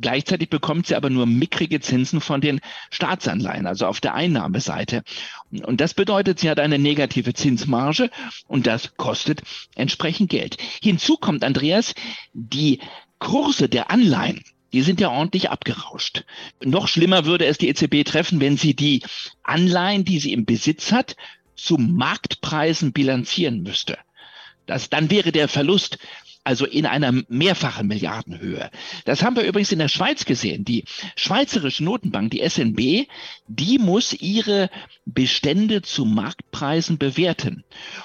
Gleichzeitig 0.00 0.50
bekommt 0.50 0.86
sie 0.86 0.94
aber 0.94 1.10
nur 1.10 1.26
mickrige 1.26 1.80
Zinsen 1.80 2.20
von 2.20 2.40
den 2.40 2.60
Staatsanleihen, 2.90 3.66
also 3.66 3.86
auf 3.86 4.00
der 4.00 4.14
Einnahmeseite. 4.14 5.02
Und 5.50 5.80
das 5.80 5.94
bedeutet, 5.94 6.38
sie 6.38 6.48
hat 6.48 6.60
eine 6.60 6.78
negative 6.78 7.34
Zinsmarge 7.34 8.10
und 8.46 8.68
das 8.68 8.96
kostet 8.96 9.42
entsprechend 9.74 10.30
Geld. 10.30 10.58
Hinzu 10.80 11.16
kommt, 11.16 11.42
Andreas, 11.42 11.94
die 12.32 12.78
Kurse 13.18 13.68
der 13.68 13.90
Anleihen 13.90 14.42
die 14.72 14.82
sind 14.82 15.00
ja 15.00 15.10
ordentlich 15.10 15.48
abgerauscht. 15.48 16.24
Noch 16.62 16.88
schlimmer 16.88 17.24
würde 17.24 17.46
es 17.46 17.56
die 17.56 17.68
EZB 17.68 18.04
treffen, 18.04 18.40
wenn 18.40 18.58
sie 18.58 18.74
die 18.74 19.02
Anleihen, 19.42 20.04
die 20.04 20.18
sie 20.18 20.34
im 20.34 20.44
Besitz 20.44 20.92
hat, 20.92 21.16
zu 21.56 21.78
Marktpreisen 21.78 22.92
bilanzieren 22.92 23.62
müsste. 23.62 23.96
Das, 24.68 24.90
dann 24.90 25.10
wäre 25.10 25.32
der 25.32 25.48
Verlust 25.48 25.98
also 26.44 26.64
in 26.64 26.86
einer 26.86 27.12
mehrfachen 27.28 27.88
Milliardenhöhe. 27.88 28.70
Das 29.04 29.22
haben 29.22 29.36
wir 29.36 29.42
übrigens 29.42 29.70
in 29.70 29.80
der 29.80 29.88
Schweiz 29.88 30.24
gesehen. 30.24 30.64
Die 30.64 30.84
Schweizerische 31.14 31.84
Notenbank, 31.84 32.30
die 32.30 32.48
SNB, 32.48 33.06
die 33.48 33.78
muss 33.78 34.14
ihre 34.14 34.70
Bestände 35.04 35.82
zu 35.82 36.06
Marktpreisen 36.06 36.96
bewerten. 36.96 37.64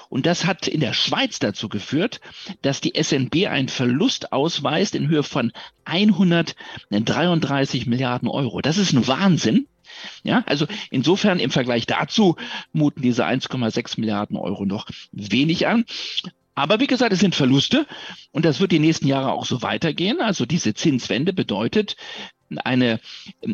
Und 0.09 0.25
das 0.25 0.45
hat 0.45 0.67
in 0.67 0.81
der 0.81 0.91
Schweiz 0.91 1.39
dazu 1.39 1.69
geführt, 1.69 2.19
dass 2.61 2.81
die 2.81 3.01
SNB 3.01 3.47
einen 3.47 3.69
Verlust 3.69 4.33
ausweist 4.33 4.95
in 4.95 5.07
Höhe 5.07 5.23
von 5.23 5.53
133 5.85 7.85
Milliarden 7.85 8.27
Euro. 8.27 8.59
Das 8.59 8.77
ist 8.77 8.91
ein 8.91 9.07
Wahnsinn. 9.07 9.67
Ja, 10.23 10.43
also 10.47 10.67
insofern 10.91 11.39
im 11.39 11.51
Vergleich 11.51 11.85
dazu 11.85 12.35
muten 12.73 13.01
diese 13.01 13.25
1,6 13.25 14.01
Milliarden 14.01 14.35
Euro 14.35 14.65
noch 14.65 14.89
wenig 15.13 15.67
an. 15.67 15.85
Aber 16.55 16.79
wie 16.79 16.87
gesagt, 16.87 17.13
es 17.13 17.19
sind 17.19 17.35
Verluste 17.35 17.87
und 18.31 18.45
das 18.45 18.59
wird 18.59 18.71
die 18.71 18.79
nächsten 18.79 19.07
Jahre 19.07 19.31
auch 19.31 19.45
so 19.45 19.61
weitergehen. 19.61 20.21
Also 20.21 20.45
diese 20.45 20.73
Zinswende 20.73 21.33
bedeutet 21.33 21.95
eine 22.63 22.99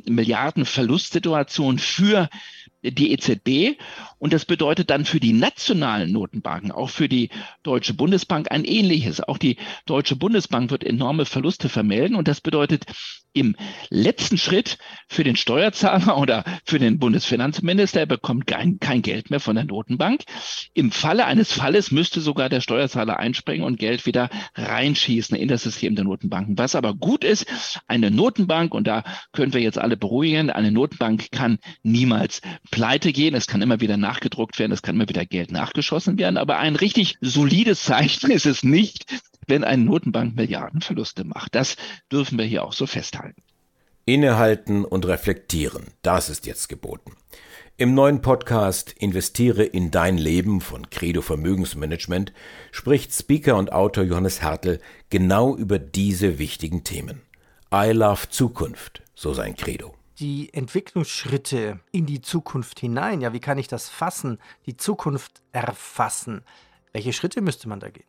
Milliardenverlustsituation 0.05 1.79
für 1.79 2.29
die 2.81 3.11
EZB. 3.11 3.79
Und 4.17 4.33
das 4.33 4.45
bedeutet 4.45 4.89
dann 4.89 5.05
für 5.05 5.19
die 5.19 5.33
nationalen 5.33 6.11
Notenbanken, 6.11 6.71
auch 6.71 6.89
für 6.89 7.09
die 7.09 7.29
Deutsche 7.63 7.93
Bundesbank 7.93 8.51
ein 8.51 8.65
ähnliches. 8.65 9.21
Auch 9.21 9.37
die 9.37 9.57
Deutsche 9.85 10.15
Bundesbank 10.15 10.71
wird 10.71 10.83
enorme 10.83 11.25
Verluste 11.25 11.69
vermelden. 11.69 12.15
Und 12.15 12.27
das 12.27 12.41
bedeutet 12.41 12.85
im 13.33 13.55
letzten 13.89 14.37
Schritt 14.37 14.77
für 15.07 15.23
den 15.23 15.35
Steuerzahler 15.35 16.17
oder 16.21 16.43
für 16.65 16.79
den 16.79 16.99
Bundesfinanzminister, 16.99 18.01
er 18.01 18.05
bekommt 18.05 18.47
kein, 18.47 18.79
kein 18.79 19.01
Geld 19.01 19.29
mehr 19.29 19.39
von 19.39 19.55
der 19.55 19.65
Notenbank. 19.65 20.23
Im 20.73 20.91
Falle 20.91 21.25
eines 21.25 21.51
Falles 21.51 21.91
müsste 21.91 22.21
sogar 22.21 22.49
der 22.49 22.61
Steuerzahler 22.61 23.17
einspringen 23.17 23.65
und 23.65 23.77
Geld 23.77 24.05
wieder 24.05 24.29
reinschießen 24.55 25.37
in 25.37 25.47
das 25.47 25.63
System 25.63 25.95
der 25.95 26.05
Notenbanken. 26.05 26.57
Was 26.57 26.75
aber 26.75 26.93
gut 26.93 27.23
ist, 27.23 27.45
eine 27.87 28.11
Notenbank, 28.11 28.73
und 28.73 28.87
da 28.87 29.03
können 29.31 29.53
wir 29.53 29.61
jetzt 29.61 29.77
alle 29.77 29.97
beruhigen, 29.97 30.49
eine 30.49 30.71
Notenbank 30.71 31.31
kann 31.31 31.59
niemals 31.83 32.41
pleite 32.71 33.11
gehen. 33.11 33.35
Es 33.35 33.47
kann 33.47 33.61
immer 33.61 33.81
wieder 33.81 33.97
nachgedruckt 33.97 34.59
werden, 34.59 34.71
es 34.71 34.81
kann 34.81 34.95
immer 34.95 35.09
wieder 35.09 35.25
Geld 35.25 35.51
nachgeschossen 35.51 36.17
werden. 36.17 36.37
Aber 36.37 36.57
ein 36.57 36.75
richtig 36.75 37.17
solides 37.21 37.83
Zeichen 37.83 38.31
ist 38.31 38.45
es 38.45 38.63
nicht, 38.63 39.05
wenn 39.47 39.63
eine 39.63 39.83
Notenbank 39.83 40.35
Milliardenverluste 40.35 41.23
macht. 41.23 41.55
Das 41.55 41.75
dürfen 42.11 42.37
wir 42.37 42.45
hier 42.45 42.63
auch 42.63 42.73
so 42.73 42.85
festhalten. 42.85 43.41
Innehalten 44.05 44.85
und 44.85 45.05
reflektieren, 45.05 45.87
das 46.01 46.29
ist 46.29 46.45
jetzt 46.45 46.69
geboten. 46.69 47.11
Im 47.77 47.93
neuen 47.93 48.21
Podcast 48.21 48.91
Investiere 48.97 49.63
in 49.63 49.91
dein 49.91 50.17
Leben 50.17 50.59
von 50.59 50.89
Credo 50.89 51.21
Vermögensmanagement 51.21 52.33
spricht 52.71 53.13
Speaker 53.13 53.55
und 53.55 53.71
Autor 53.71 54.03
Johannes 54.03 54.41
Hertel 54.41 54.81
genau 55.09 55.55
über 55.55 55.79
diese 55.79 56.39
wichtigen 56.39 56.83
Themen. 56.83 57.21
I 57.73 57.91
love 57.91 58.29
Zukunft, 58.29 59.03
so 59.15 59.33
sein 59.33 59.55
Credo 59.55 59.93
die 60.19 60.53
Entwicklungsschritte 60.53 61.79
in 61.91 62.05
die 62.05 62.21
Zukunft 62.21 62.79
hinein, 62.79 63.21
ja, 63.21 63.33
wie 63.33 63.39
kann 63.39 63.57
ich 63.57 63.67
das 63.67 63.89
fassen, 63.89 64.39
die 64.65 64.75
Zukunft 64.75 65.41
erfassen? 65.51 66.43
Welche 66.91 67.13
Schritte 67.13 67.41
müsste 67.41 67.69
man 67.69 67.79
da 67.79 67.89
gehen? 67.89 68.05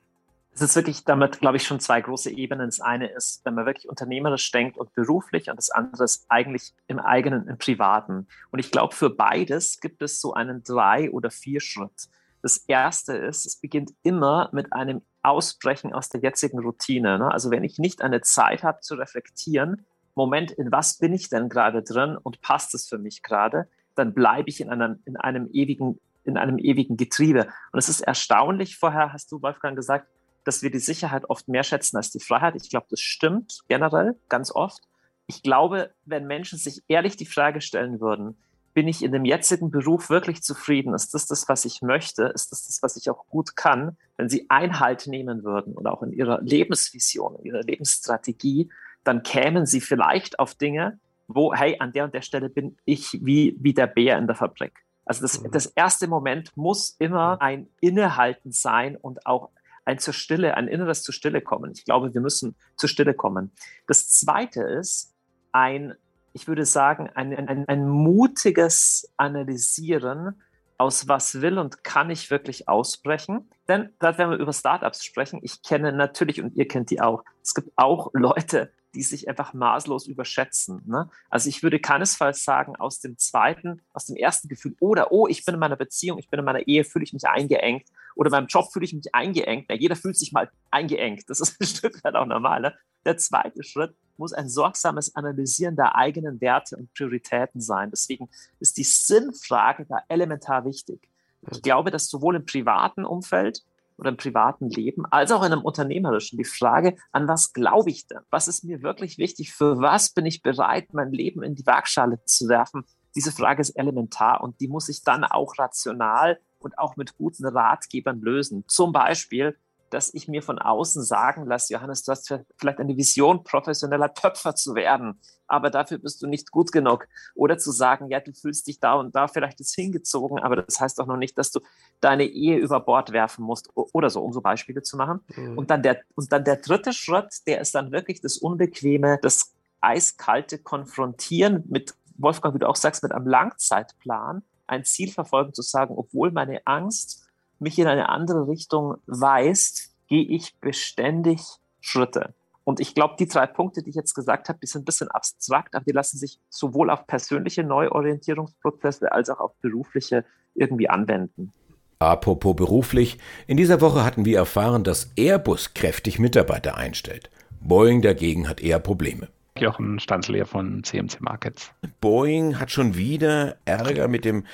Es 0.52 0.62
ist 0.62 0.74
wirklich 0.74 1.04
damit, 1.04 1.38
glaube 1.38 1.58
ich, 1.58 1.62
schon 1.62 1.78
zwei 1.78 2.00
große 2.00 2.30
Ebenen. 2.30 2.66
Das 2.66 2.80
eine 2.80 3.06
ist, 3.12 3.44
wenn 3.44 3.54
man 3.54 3.66
wirklich 3.66 3.88
unternehmerisch 3.88 4.50
denkt 4.50 4.76
und 4.76 4.92
beruflich 4.94 5.48
und 5.48 5.56
das 5.56 5.70
andere 5.70 6.04
ist 6.04 6.26
eigentlich 6.28 6.74
im 6.88 6.98
eigenen, 6.98 7.46
im 7.46 7.56
privaten. 7.56 8.26
Und 8.50 8.58
ich 8.58 8.72
glaube, 8.72 8.94
für 8.94 9.10
beides 9.10 9.80
gibt 9.80 10.02
es 10.02 10.20
so 10.20 10.34
einen 10.34 10.64
drei- 10.64 11.10
oder 11.12 11.30
vier 11.30 11.60
Schritt. 11.60 12.08
Das 12.42 12.56
erste 12.56 13.16
ist, 13.16 13.46
es 13.46 13.56
beginnt 13.56 13.92
immer 14.02 14.50
mit 14.52 14.72
einem 14.72 15.02
Ausbrechen 15.22 15.92
aus 15.92 16.08
der 16.08 16.20
jetzigen 16.20 16.58
Routine. 16.58 17.18
Ne? 17.18 17.30
Also 17.30 17.50
wenn 17.50 17.64
ich 17.64 17.78
nicht 17.78 18.02
eine 18.02 18.22
Zeit 18.22 18.64
habe 18.64 18.80
zu 18.80 18.94
reflektieren, 18.94 19.86
Moment, 20.20 20.50
in 20.52 20.70
was 20.70 20.98
bin 20.98 21.12
ich 21.12 21.28
denn 21.28 21.48
gerade 21.48 21.82
drin 21.82 22.16
und 22.16 22.40
passt 22.40 22.74
es 22.74 22.88
für 22.88 22.98
mich 22.98 23.22
gerade, 23.22 23.68
dann 23.94 24.14
bleibe 24.14 24.48
ich 24.48 24.60
in 24.60 24.70
einem, 24.70 25.00
in 25.04 25.16
einem 25.16 25.48
ewigen 25.52 25.98
in 26.24 26.36
einem 26.36 26.58
ewigen 26.58 26.96
Getriebe. 26.96 27.48
Und 27.72 27.78
es 27.78 27.88
ist 27.88 28.00
erstaunlich, 28.00 28.76
vorher 28.76 29.12
hast 29.12 29.32
du, 29.32 29.42
Wolfgang, 29.42 29.76
gesagt, 29.76 30.06
dass 30.44 30.62
wir 30.62 30.70
die 30.70 30.78
Sicherheit 30.78 31.28
oft 31.28 31.48
mehr 31.48 31.62
schätzen 31.62 31.96
als 31.96 32.10
die 32.10 32.20
Freiheit. 32.20 32.56
Ich 32.56 32.70
glaube, 32.70 32.86
das 32.90 33.00
stimmt 33.00 33.60
generell 33.68 34.16
ganz 34.28 34.54
oft. 34.54 34.82
Ich 35.26 35.42
glaube, 35.42 35.90
wenn 36.04 36.26
Menschen 36.26 36.58
sich 36.58 36.82
ehrlich 36.88 37.16
die 37.16 37.26
Frage 37.26 37.60
stellen 37.60 38.00
würden, 38.00 38.36
bin 38.72 38.86
ich 38.86 39.02
in 39.02 39.12
dem 39.12 39.24
jetzigen 39.24 39.70
Beruf 39.70 40.10
wirklich 40.10 40.42
zufrieden? 40.42 40.94
Ist 40.94 41.12
das 41.12 41.26
das, 41.26 41.48
was 41.48 41.64
ich 41.64 41.82
möchte? 41.82 42.24
Ist 42.34 42.52
das 42.52 42.66
das, 42.66 42.82
was 42.82 42.96
ich 42.96 43.10
auch 43.10 43.26
gut 43.28 43.56
kann? 43.56 43.96
Wenn 44.16 44.28
sie 44.28 44.46
Einhalt 44.48 45.06
nehmen 45.06 45.42
würden 45.42 45.74
und 45.74 45.86
auch 45.86 46.02
in 46.02 46.12
ihrer 46.12 46.40
Lebensvision, 46.40 47.36
in 47.40 47.46
ihrer 47.46 47.62
Lebensstrategie, 47.62 48.70
dann 49.04 49.22
kämen 49.22 49.66
sie 49.66 49.80
vielleicht 49.80 50.38
auf 50.38 50.54
Dinge, 50.54 50.98
wo, 51.28 51.54
hey, 51.54 51.76
an 51.78 51.92
der 51.92 52.04
und 52.04 52.14
der 52.14 52.22
Stelle 52.22 52.48
bin 52.48 52.76
ich 52.84 53.18
wie, 53.22 53.56
wie 53.60 53.72
der 53.72 53.86
Bär 53.86 54.18
in 54.18 54.26
der 54.26 54.36
Fabrik. 54.36 54.84
Also 55.04 55.22
das, 55.22 55.40
mhm. 55.40 55.50
das 55.50 55.66
erste 55.66 56.08
Moment 56.08 56.56
muss 56.56 56.96
immer 56.98 57.40
ein 57.40 57.68
Innehalten 57.80 58.52
sein 58.52 58.96
und 58.96 59.26
auch 59.26 59.50
ein 59.84 59.98
zur 59.98 60.14
Stille, 60.14 60.56
ein 60.56 60.68
inneres 60.68 61.02
zur 61.02 61.14
Stille 61.14 61.40
kommen. 61.40 61.72
Ich 61.72 61.84
glaube, 61.84 62.14
wir 62.14 62.20
müssen 62.20 62.54
zur 62.76 62.88
Stille 62.88 63.14
kommen. 63.14 63.50
Das 63.86 64.08
zweite 64.08 64.62
ist 64.62 65.14
ein, 65.52 65.94
ich 66.32 66.46
würde 66.46 66.64
sagen, 66.64 67.10
ein, 67.14 67.34
ein, 67.48 67.68
ein 67.68 67.88
mutiges 67.88 69.12
Analysieren 69.16 70.40
aus 70.78 71.08
was 71.08 71.42
will 71.42 71.58
und 71.58 71.84
kann 71.84 72.08
ich 72.10 72.30
wirklich 72.30 72.68
ausbrechen. 72.68 73.50
Denn 73.68 73.90
gerade 73.98 74.16
wenn 74.18 74.30
wir 74.30 74.38
über 74.38 74.52
Startups 74.52 75.04
sprechen, 75.04 75.40
ich 75.42 75.62
kenne 75.62 75.92
natürlich 75.92 76.40
und 76.40 76.56
ihr 76.56 76.68
kennt 76.68 76.90
die 76.90 77.00
auch, 77.00 77.24
es 77.42 77.54
gibt 77.54 77.70
auch 77.76 78.10
Leute, 78.14 78.70
die 78.94 79.02
sich 79.02 79.28
einfach 79.28 79.54
maßlos 79.54 80.06
überschätzen. 80.06 80.82
Ne? 80.86 81.08
Also 81.28 81.48
ich 81.48 81.62
würde 81.62 81.78
keinesfalls 81.78 82.44
sagen, 82.44 82.76
aus 82.76 83.00
dem 83.00 83.18
zweiten, 83.18 83.82
aus 83.92 84.06
dem 84.06 84.16
ersten 84.16 84.48
Gefühl, 84.48 84.76
oder 84.80 85.12
oh, 85.12 85.26
ich 85.28 85.44
bin 85.44 85.54
in 85.54 85.60
meiner 85.60 85.76
Beziehung, 85.76 86.18
ich 86.18 86.28
bin 86.28 86.40
in 86.40 86.44
meiner 86.44 86.66
Ehe, 86.66 86.84
fühle 86.84 87.04
ich 87.04 87.12
mich 87.12 87.26
eingeengt, 87.26 87.86
oder 88.16 88.30
beim 88.30 88.46
Job 88.46 88.72
fühle 88.72 88.84
ich 88.84 88.92
mich 88.92 89.14
eingeengt. 89.14 89.70
Ja, 89.70 89.76
jeder 89.76 89.96
fühlt 89.96 90.16
sich 90.16 90.32
mal 90.32 90.50
eingeengt. 90.70 91.28
Das 91.28 91.40
ist 91.40 91.60
ein 91.60 91.66
Stück 91.66 92.02
weit 92.04 92.14
auch 92.16 92.26
normal. 92.26 92.60
Ne? 92.60 92.74
Der 93.04 93.16
zweite 93.16 93.62
Schritt 93.62 93.94
muss 94.16 94.32
ein 94.32 94.48
sorgsames 94.48 95.14
Analysieren 95.14 95.76
der 95.76 95.96
eigenen 95.96 96.40
Werte 96.40 96.76
und 96.76 96.92
Prioritäten 96.92 97.60
sein. 97.60 97.90
Deswegen 97.90 98.28
ist 98.58 98.76
die 98.76 98.84
Sinnfrage 98.84 99.86
da 99.88 100.02
elementar 100.08 100.64
wichtig. 100.64 101.08
Ich 101.50 101.62
glaube, 101.62 101.90
dass 101.90 102.08
sowohl 102.08 102.36
im 102.36 102.44
privaten 102.44 103.06
Umfeld 103.06 103.64
oder 104.00 104.10
im 104.10 104.16
privaten 104.16 104.70
Leben, 104.70 105.04
als 105.06 105.30
auch 105.30 105.44
in 105.44 105.52
einem 105.52 105.62
unternehmerischen. 105.62 106.38
Die 106.38 106.44
Frage, 106.44 106.96
an 107.12 107.28
was 107.28 107.52
glaube 107.52 107.90
ich 107.90 108.06
denn? 108.06 108.20
Was 108.30 108.48
ist 108.48 108.64
mir 108.64 108.82
wirklich 108.82 109.18
wichtig? 109.18 109.52
Für 109.52 109.78
was 109.78 110.10
bin 110.10 110.24
ich 110.24 110.42
bereit, 110.42 110.94
mein 110.94 111.12
Leben 111.12 111.42
in 111.42 111.54
die 111.54 111.66
Waagschale 111.66 112.24
zu 112.24 112.48
werfen? 112.48 112.84
Diese 113.14 113.30
Frage 113.30 113.60
ist 113.60 113.70
elementar 113.70 114.40
und 114.42 114.58
die 114.60 114.68
muss 114.68 114.88
ich 114.88 115.02
dann 115.02 115.24
auch 115.24 115.58
rational 115.58 116.40
und 116.58 116.78
auch 116.78 116.96
mit 116.96 117.16
guten 117.16 117.46
Ratgebern 117.46 118.20
lösen. 118.20 118.64
Zum 118.68 118.92
Beispiel, 118.92 119.56
dass 119.90 120.14
ich 120.14 120.28
mir 120.28 120.42
von 120.42 120.58
außen 120.58 121.02
sagen 121.02 121.46
lasse, 121.46 121.74
Johannes, 121.74 122.02
du 122.02 122.12
hast 122.12 122.32
vielleicht 122.56 122.78
eine 122.78 122.96
Vision, 122.96 123.44
professioneller 123.44 124.14
Töpfer 124.14 124.54
zu 124.54 124.74
werden, 124.74 125.20
aber 125.46 125.70
dafür 125.70 125.98
bist 125.98 126.22
du 126.22 126.26
nicht 126.26 126.50
gut 126.50 126.70
genug. 126.70 127.08
Oder 127.34 127.58
zu 127.58 127.72
sagen, 127.72 128.08
ja, 128.08 128.20
du 128.20 128.32
fühlst 128.32 128.66
dich 128.68 128.78
da 128.78 128.94
und 128.94 129.14
da 129.16 129.26
vielleicht 129.26 129.60
ist 129.60 129.74
hingezogen, 129.74 130.38
aber 130.38 130.56
das 130.62 130.80
heißt 130.80 130.98
doch 130.98 131.06
noch 131.06 131.16
nicht, 131.16 131.36
dass 131.36 131.50
du 131.50 131.60
deine 132.00 132.24
Ehe 132.24 132.56
über 132.56 132.80
Bord 132.80 133.12
werfen 133.12 133.44
musst 133.44 133.68
oder 133.74 134.10
so, 134.10 134.22
um 134.22 134.32
so 134.32 134.40
Beispiele 134.40 134.82
zu 134.82 134.96
machen. 134.96 135.20
Mhm. 135.36 135.58
Und, 135.58 135.70
dann 135.70 135.82
der, 135.82 136.00
und 136.14 136.32
dann 136.32 136.44
der 136.44 136.56
dritte 136.56 136.92
Schritt, 136.92 137.46
der 137.46 137.60
ist 137.60 137.74
dann 137.74 137.90
wirklich 137.90 138.20
das 138.20 138.38
Unbequeme, 138.38 139.18
das 139.22 139.52
eiskalte 139.80 140.58
Konfrontieren 140.58 141.64
mit, 141.68 141.94
Wolfgang, 142.16 142.54
wie 142.54 142.58
du 142.58 142.68
auch 142.68 142.76
sagst, 142.76 143.02
mit 143.02 143.12
einem 143.12 143.26
Langzeitplan, 143.26 144.42
ein 144.66 144.84
Ziel 144.84 145.10
verfolgen, 145.10 145.52
zu 145.52 145.62
sagen, 145.62 145.94
obwohl 145.96 146.30
meine 146.30 146.64
Angst 146.66 147.26
mich 147.60 147.78
in 147.78 147.86
eine 147.86 148.08
andere 148.08 148.48
Richtung 148.48 148.96
weist, 149.06 149.90
gehe 150.08 150.24
ich 150.24 150.56
beständig 150.60 151.40
Schritte. 151.80 152.34
Und 152.64 152.78
ich 152.78 152.94
glaube, 152.94 153.16
die 153.18 153.26
drei 153.26 153.46
Punkte, 153.46 153.82
die 153.82 153.90
ich 153.90 153.96
jetzt 153.96 154.14
gesagt 154.14 154.48
habe, 154.48 154.58
die 154.62 154.66
sind 154.66 154.82
ein 154.82 154.84
bisschen 154.84 155.08
abstrakt, 155.08 155.74
aber 155.74 155.84
die 155.84 155.92
lassen 155.92 156.18
sich 156.18 156.38
sowohl 156.50 156.90
auf 156.90 157.06
persönliche 157.06 157.64
Neuorientierungsprozesse 157.64 159.10
als 159.12 159.30
auch 159.30 159.40
auf 159.40 159.54
berufliche 159.60 160.24
irgendwie 160.54 160.88
anwenden. 160.88 161.52
Apropos 161.98 162.56
beruflich, 162.56 163.18
in 163.46 163.56
dieser 163.56 163.80
Woche 163.80 164.04
hatten 164.04 164.24
wir 164.24 164.38
erfahren, 164.38 164.84
dass 164.84 165.10
Airbus 165.16 165.74
kräftig 165.74 166.18
Mitarbeiter 166.18 166.76
einstellt. 166.76 167.30
Boeing 167.60 168.02
dagegen 168.02 168.48
hat 168.48 168.60
eher 168.60 168.78
Probleme. 168.78 169.28
Jochen 169.58 169.98
Stanzlehr 169.98 170.46
von 170.46 170.82
CMC 170.82 171.20
Markets. 171.20 171.72
Boeing 172.00 172.58
hat 172.58 172.70
schon 172.70 172.96
wieder 172.96 173.56
Ärger 173.66 174.08
mit 174.08 174.24
dem 174.24 174.44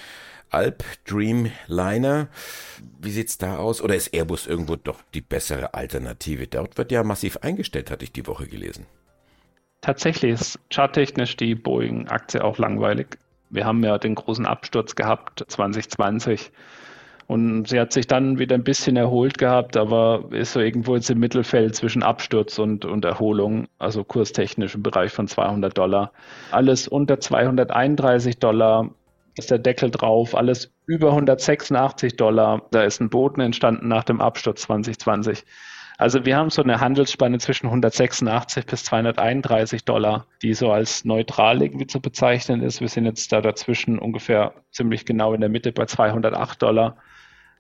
Alp 0.51 0.85
Dreamliner. 1.07 2.29
Wie 3.01 3.11
sieht's 3.11 3.39
da 3.39 3.59
aus? 3.59 3.83
Oder 3.83 3.95
ist 3.95 4.15
Airbus 4.15 4.47
irgendwo 4.47 4.77
doch 4.77 5.03
die 5.15 5.21
bessere 5.21 5.75
Alternative? 5.75 6.47
Dort 6.47 6.79
wird 6.79 6.93
ja 6.93 7.03
massiv 7.03 7.39
eingestellt, 7.39 7.91
hatte 7.91 8.05
ich 8.05 8.13
die 8.13 8.27
Woche 8.27 8.47
gelesen. 8.47 8.87
Tatsächlich 9.81 10.33
ist 10.33 10.59
charttechnisch 10.73 11.37
die 11.37 11.55
Boeing-Aktie 11.55 12.43
auch 12.43 12.59
langweilig. 12.59 13.19
Wir 13.51 13.65
haben 13.65 13.85
ja 13.85 13.99
den 13.99 14.15
großen 14.15 14.47
Absturz 14.47 14.95
gehabt 14.95 15.45
2020 15.47 16.51
und 17.29 17.69
sie 17.69 17.81
hat 17.81 17.93
sich 17.93 18.07
dann 18.07 18.39
wieder 18.39 18.55
ein 18.55 18.65
bisschen 18.65 18.97
erholt 18.97 19.39
gehabt, 19.39 19.77
aber 19.77 20.25
ist 20.31 20.53
so 20.53 20.61
irgendwo 20.61 20.95
jetzt 20.95 21.11
im 21.11 21.19
Mittelfeld 21.19 21.75
zwischen 21.75 22.03
Absturz 22.03 22.59
und, 22.59 22.85
und 22.85 23.05
Erholung, 23.05 23.67
also 23.79 24.05
kurstechnisch 24.05 24.75
im 24.75 24.83
Bereich 24.83 25.13
von 25.13 25.27
200 25.27 25.77
Dollar. 25.77 26.13
Alles 26.53 26.87
unter 26.87 27.19
231 27.19 28.39
Dollar 28.39 28.91
ist 29.37 29.51
der 29.51 29.59
Deckel 29.59 29.91
drauf, 29.91 30.35
alles 30.35 30.73
über 30.87 31.11
186 31.11 32.17
Dollar. 32.17 32.63
Da 32.71 32.83
ist 32.83 33.01
ein 33.01 33.11
Boden 33.11 33.41
entstanden 33.41 33.89
nach 33.89 34.05
dem 34.05 34.21
Absturz 34.21 34.63
2020. 34.63 35.45
Also 35.99 36.27
wir 36.27 36.37
haben 36.37 36.51
so 36.51 36.63
eine 36.63 36.81
Handelsspanne 36.81 37.39
zwischen 37.39 37.67
186 37.67 38.67
bis 38.67 38.85
231 38.85 39.85
Dollar, 39.85 40.27
die 40.43 40.53
so 40.53 40.71
als 40.71 41.05
neutral 41.05 41.63
irgendwie 41.63 41.87
zu 41.87 42.01
bezeichnen 42.01 42.63
ist. 42.63 42.81
Wir 42.81 42.89
sind 42.89 43.07
jetzt 43.07 43.33
da 43.33 43.41
dazwischen 43.41 43.99
ungefähr 43.99 44.53
ziemlich 44.71 45.07
genau 45.07 45.33
in 45.33 45.41
der 45.41 45.49
Mitte 45.49 45.73
bei 45.73 45.87
208 45.87 46.61
Dollar. 46.61 46.97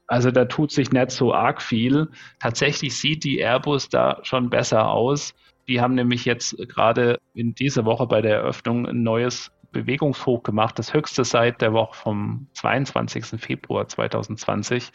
Also 0.06 0.30
da 0.30 0.45
tut 0.45 0.71
sich 0.71 0.92
nicht 0.92 1.11
so 1.11 1.33
arg 1.35 1.62
viel. 1.62 2.09
Tatsächlich 2.38 2.97
sieht 2.97 3.25
die 3.25 3.38
Airbus 3.38 3.88
da 3.88 4.18
schon 4.23 4.50
besser 4.50 4.90
aus. 4.90 5.35
Die 5.66 5.80
haben 5.80 5.95
nämlich 5.95 6.25
jetzt 6.26 6.56
gerade 6.68 7.18
in 7.35 7.54
dieser 7.54 7.87
Woche 7.87 8.06
bei 8.06 8.21
der 8.21 8.37
Eröffnung 8.37 8.87
ein 8.87 9.02
neues 9.02 9.50
Bewegungshoch 9.76 10.42
gemacht, 10.42 10.78
das 10.78 10.95
höchste 10.95 11.25
seit 11.25 11.61
der 11.61 11.73
Woche 11.73 11.95
vom 11.95 12.47
22. 12.54 13.40
Februar 13.40 13.87
2020. 13.87 14.90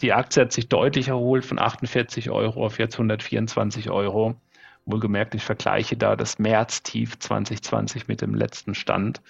Die 0.00 0.12
Aktie 0.12 0.42
hat 0.42 0.52
sich 0.52 0.68
deutlich 0.68 1.08
erholt 1.08 1.44
von 1.44 1.58
48 1.58 2.30
Euro 2.30 2.64
auf 2.64 2.78
jetzt 2.78 2.94
124 2.94 3.90
Euro. 3.90 4.40
Wohlgemerkt, 4.86 5.34
ich 5.34 5.44
vergleiche 5.44 5.96
da 5.96 6.16
das 6.16 6.38
März-Tief 6.38 7.18
2020 7.18 8.08
mit 8.08 8.20
dem 8.22 8.34
letzten 8.34 8.74
Stand. 8.74 9.20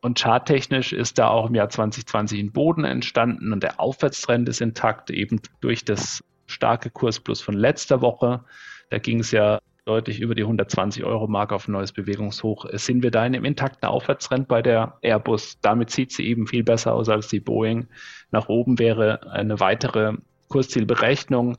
Und 0.00 0.20
charttechnisch 0.20 0.92
ist 0.92 1.18
da 1.18 1.28
auch 1.28 1.48
im 1.48 1.56
Jahr 1.56 1.68
2020 1.68 2.38
ein 2.38 2.52
Boden 2.52 2.84
entstanden 2.84 3.52
und 3.52 3.64
der 3.64 3.80
Aufwärtstrend 3.80 4.48
ist 4.48 4.60
intakt, 4.60 5.10
eben 5.10 5.40
durch 5.60 5.84
das 5.84 6.22
starke 6.46 6.90
Kursplus 6.90 7.42
von 7.42 7.54
letzter 7.54 8.00
Woche. 8.00 8.44
Da 8.90 8.98
ging 8.98 9.18
es 9.18 9.32
ja 9.32 9.58
deutlich 9.88 10.20
über 10.20 10.34
die 10.34 10.42
120 10.42 11.04
Euro 11.04 11.26
Marke 11.26 11.54
auf 11.54 11.66
ein 11.66 11.72
neues 11.72 11.92
Bewegungshoch. 11.92 12.66
Sind 12.72 13.02
wir 13.02 13.10
da 13.10 13.24
in 13.26 13.34
einem 13.34 13.44
intakten 13.44 13.88
Aufwärtstrend 13.88 14.46
bei 14.46 14.62
der 14.62 14.98
Airbus? 15.02 15.58
Damit 15.60 15.90
sieht 15.90 16.12
sie 16.12 16.26
eben 16.26 16.46
viel 16.46 16.62
besser 16.62 16.94
aus 16.94 17.08
als 17.08 17.28
die 17.28 17.40
Boeing. 17.40 17.88
Nach 18.30 18.48
oben 18.48 18.78
wäre 18.78 19.30
eine 19.32 19.60
weitere 19.60 20.14
Kurszielberechnung 20.48 21.56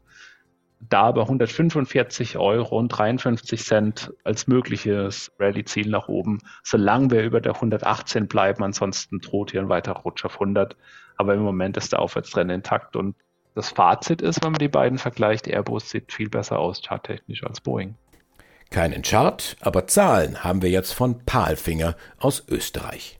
da 0.79 1.03
aber 1.03 1.23
145 1.23 2.37
Euro 2.37 2.77
und 2.77 2.87
53 2.87 3.63
Cent 3.63 4.13
als 4.23 4.47
mögliches 4.47 5.31
Rallye-Ziel 5.37 5.89
nach 5.89 6.07
oben, 6.07 6.39
solange 6.63 7.11
wir 7.11 7.23
über 7.23 7.41
der 7.41 7.55
118 7.55 8.27
bleiben. 8.27 8.63
Ansonsten 8.63 9.19
droht 9.19 9.51
hier 9.51 9.61
ein 9.61 9.69
weiterer 9.69 9.99
Rutsch 9.99 10.23
auf 10.23 10.35
100. 10.35 10.77
Aber 11.17 11.33
im 11.33 11.41
Moment 11.41 11.75
ist 11.75 11.91
der 11.91 11.99
Aufwärtstrend 11.99 12.49
intakt. 12.49 12.95
Und 12.95 13.15
das 13.55 13.69
Fazit 13.71 14.21
ist, 14.21 14.41
wenn 14.43 14.53
man 14.53 14.59
die 14.59 14.69
beiden 14.69 14.97
vergleicht, 14.97 15.47
Airbus 15.47 15.89
sieht 15.89 16.13
viel 16.13 16.29
besser 16.29 16.59
aus 16.59 16.81
charttechnisch 16.81 17.43
als 17.43 17.59
Boeing. 17.59 17.95
Keinen 18.69 19.01
Chart, 19.01 19.58
aber 19.62 19.88
Zahlen 19.88 20.43
haben 20.43 20.62
wir 20.62 20.69
jetzt 20.69 20.93
von 20.93 21.25
Palfinger 21.25 21.95
aus 22.19 22.43
Österreich. 22.47 23.17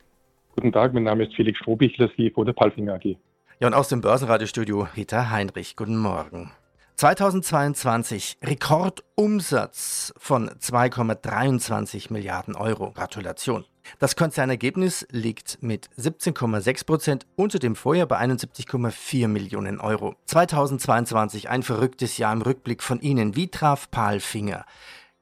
Guten 0.56 0.72
Tag, 0.72 0.94
mein 0.94 1.04
Name 1.04 1.24
ist 1.24 1.36
Felix 1.36 1.58
Strohbichler, 1.60 2.10
CFO 2.16 2.44
der 2.44 2.54
Palfinger 2.54 2.94
AG. 2.94 3.18
Ja, 3.60 3.68
und 3.68 3.74
aus 3.74 3.90
dem 3.90 4.02
Börsenradiostudio 4.02 4.88
Peter 4.94 5.32
Heinrich. 5.32 5.76
Guten 5.76 5.98
Morgen. 5.98 6.52
2022 6.98 8.38
Rekordumsatz 8.44 10.14
von 10.18 10.50
2,23 10.50 12.14
Milliarden 12.14 12.56
Euro. 12.56 12.92
Gratulation. 12.92 13.66
Das 13.98 14.16
Konzernergebnis 14.16 15.08
liegt 15.10 15.64
mit 15.64 15.90
17,6 15.98 16.86
Prozent 16.86 17.26
unter 17.36 17.58
dem 17.58 17.76
Vorjahr 17.76 18.06
bei 18.06 18.20
71,4 18.20 19.28
Millionen 19.28 19.80
Euro. 19.80 20.16
2022 20.26 21.50
ein 21.50 21.64
verrücktes 21.64 22.18
Jahr 22.18 22.34
im 22.34 22.44
Rückblick 22.44 22.84
von 22.84 23.00
Ihnen. 23.00 23.36
Wie 23.36 23.48
traf 23.48 23.90
Palfinger? 23.90 24.66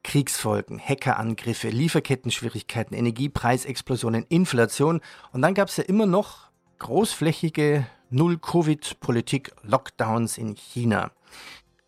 Kriegsfolgen, 0.02 0.78
Hackerangriffe, 0.78 1.68
Lieferkettenschwierigkeiten, 1.68 2.96
Energiepreisexplosionen, 2.96 4.24
Inflation. 4.28 5.00
Und 5.32 5.42
dann 5.42 5.54
gab 5.54 5.68
es 5.68 5.76
ja 5.76 5.84
immer 5.84 6.06
noch 6.06 6.48
großflächige 6.78 7.86
Null-Covid-Politik, 8.10 9.52
Lockdowns 9.62 10.38
in 10.38 10.54
China. 10.54 11.10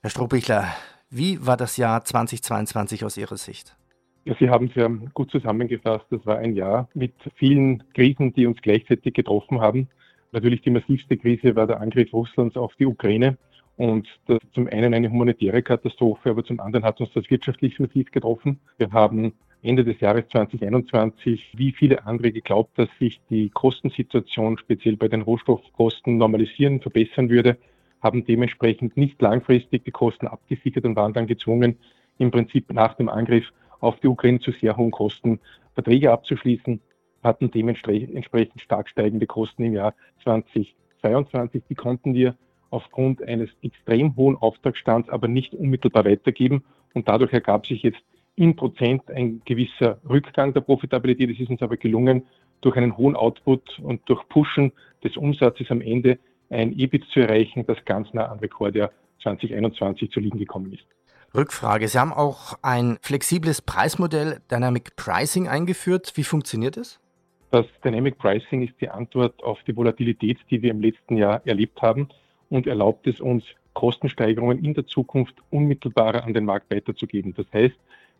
Herr 0.02 0.10
Strohbichler, 0.10 0.68
wie 1.10 1.44
war 1.44 1.56
das 1.56 1.76
Jahr 1.76 2.04
2022 2.04 3.04
aus 3.04 3.16
Ihrer 3.16 3.36
Sicht? 3.36 3.76
Ja, 4.24 4.34
Sie 4.38 4.50
haben 4.50 4.66
es 4.66 4.74
ja 4.74 4.88
gut 5.14 5.30
zusammengefasst. 5.30 6.04
Das 6.10 6.24
war 6.26 6.38
ein 6.38 6.54
Jahr 6.54 6.88
mit 6.94 7.14
vielen 7.36 7.82
Krisen, 7.94 8.34
die 8.34 8.46
uns 8.46 8.60
gleichzeitig 8.60 9.14
getroffen 9.14 9.60
haben. 9.60 9.88
Natürlich 10.32 10.62
die 10.62 10.70
massivste 10.70 11.16
Krise 11.16 11.56
war 11.56 11.66
der 11.66 11.80
Angriff 11.80 12.12
Russlands 12.12 12.56
auf 12.56 12.74
die 12.78 12.86
Ukraine. 12.86 13.38
Und 13.80 14.06
das 14.26 14.40
zum 14.52 14.66
einen 14.66 14.92
eine 14.92 15.10
humanitäre 15.10 15.62
Katastrophe, 15.62 16.28
aber 16.28 16.44
zum 16.44 16.60
anderen 16.60 16.84
hat 16.84 17.00
uns 17.00 17.14
das 17.14 17.30
wirtschaftlich 17.30 17.80
massiv 17.80 18.10
getroffen. 18.10 18.60
Wir 18.76 18.92
haben 18.92 19.32
Ende 19.62 19.84
des 19.84 20.00
Jahres 20.00 20.28
2021 20.28 21.52
wie 21.56 21.72
viele 21.72 22.04
andere 22.04 22.30
geglaubt, 22.30 22.78
dass 22.78 22.90
sich 22.98 23.22
die 23.30 23.48
Kostensituation 23.48 24.58
speziell 24.58 24.98
bei 24.98 25.08
den 25.08 25.22
Rohstoffkosten 25.22 26.18
normalisieren, 26.18 26.82
verbessern 26.82 27.30
würde, 27.30 27.56
haben 28.02 28.22
dementsprechend 28.26 28.98
nicht 28.98 29.22
langfristig 29.22 29.82
die 29.86 29.92
Kosten 29.92 30.26
abgesichert 30.26 30.84
und 30.84 30.96
waren 30.96 31.14
dann 31.14 31.26
gezwungen, 31.26 31.78
im 32.18 32.30
Prinzip 32.30 32.70
nach 32.74 32.92
dem 32.96 33.08
Angriff 33.08 33.50
auf 33.80 33.98
die 34.00 34.08
Ukraine 34.08 34.40
zu 34.40 34.50
sehr 34.52 34.76
hohen 34.76 34.90
Kosten 34.90 35.40
Verträge 35.72 36.12
abzuschließen, 36.12 36.82
hatten 37.22 37.50
dementsprechend 37.50 38.60
stark 38.60 38.90
steigende 38.90 39.26
Kosten 39.26 39.64
im 39.64 39.72
Jahr 39.72 39.94
2022. 40.22 41.62
Die 41.70 41.74
konnten 41.74 42.12
wir 42.12 42.36
aufgrund 42.70 43.22
eines 43.22 43.50
extrem 43.62 44.16
hohen 44.16 44.36
Auftragsstands 44.36 45.08
aber 45.08 45.28
nicht 45.28 45.54
unmittelbar 45.54 46.04
weitergeben. 46.04 46.64
Und 46.94 47.08
dadurch 47.08 47.32
ergab 47.32 47.66
sich 47.66 47.82
jetzt 47.82 48.00
in 48.36 48.56
Prozent 48.56 49.10
ein 49.10 49.42
gewisser 49.44 49.98
Rückgang 50.08 50.54
der 50.54 50.60
Profitabilität. 50.62 51.30
Es 51.30 51.40
ist 51.40 51.50
uns 51.50 51.62
aber 51.62 51.76
gelungen, 51.76 52.26
durch 52.60 52.76
einen 52.76 52.96
hohen 52.96 53.16
Output 53.16 53.78
und 53.80 54.02
durch 54.08 54.26
Pushen 54.28 54.72
des 55.02 55.16
Umsatzes 55.16 55.70
am 55.70 55.80
Ende 55.80 56.18
ein 56.50 56.78
EBIT 56.78 57.04
zu 57.12 57.20
erreichen, 57.20 57.64
das 57.66 57.78
ganz 57.84 58.12
nah 58.12 58.28
am 58.30 58.38
Rekordjahr 58.38 58.90
2021 59.22 60.10
zu 60.10 60.20
liegen 60.20 60.38
gekommen 60.38 60.72
ist. 60.72 60.84
Rückfrage. 61.34 61.86
Sie 61.86 61.98
haben 61.98 62.12
auch 62.12 62.54
ein 62.62 62.98
flexibles 63.02 63.62
Preismodell 63.62 64.40
Dynamic 64.50 64.96
Pricing 64.96 65.48
eingeführt. 65.48 66.12
Wie 66.16 66.24
funktioniert 66.24 66.76
es? 66.76 66.98
Das 67.52 67.66
Dynamic 67.84 68.18
Pricing 68.18 68.62
ist 68.62 68.74
die 68.80 68.88
Antwort 68.88 69.42
auf 69.42 69.58
die 69.66 69.76
Volatilität, 69.76 70.38
die 70.50 70.62
wir 70.62 70.70
im 70.70 70.80
letzten 70.80 71.16
Jahr 71.16 71.40
erlebt 71.46 71.80
haben 71.82 72.08
und 72.50 72.66
erlaubt 72.66 73.06
es 73.06 73.20
uns, 73.20 73.44
Kostensteigerungen 73.72 74.62
in 74.64 74.74
der 74.74 74.86
Zukunft 74.86 75.34
unmittelbarer 75.50 76.24
an 76.24 76.34
den 76.34 76.44
Markt 76.44 76.70
weiterzugeben. 76.70 77.34
Das 77.34 77.46
heißt, 77.52 77.76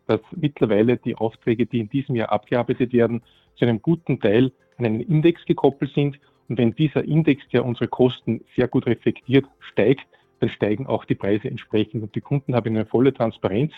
dass 0.07 0.21
mittlerweile 0.31 0.97
die 0.97 1.15
Aufträge, 1.15 1.65
die 1.65 1.79
in 1.79 1.89
diesem 1.89 2.15
Jahr 2.15 2.31
abgearbeitet 2.31 2.93
werden, 2.93 3.21
zu 3.55 3.65
einem 3.65 3.81
guten 3.81 4.19
Teil 4.19 4.51
an 4.77 4.85
einen 4.85 5.01
Index 5.01 5.45
gekoppelt 5.45 5.93
sind. 5.93 6.19
Und 6.47 6.57
wenn 6.57 6.73
dieser 6.73 7.03
Index, 7.03 7.43
der 7.49 7.65
unsere 7.65 7.87
Kosten 7.87 8.41
sehr 8.55 8.67
gut 8.67 8.87
reflektiert, 8.87 9.45
steigt, 9.59 10.07
dann 10.39 10.49
steigen 10.49 10.87
auch 10.87 11.05
die 11.05 11.15
Preise 11.15 11.47
entsprechend 11.47 12.01
und 12.01 12.15
die 12.15 12.21
Kunden 12.21 12.55
haben 12.55 12.75
eine 12.75 12.85
volle 12.85 13.13
Transparenz. 13.13 13.73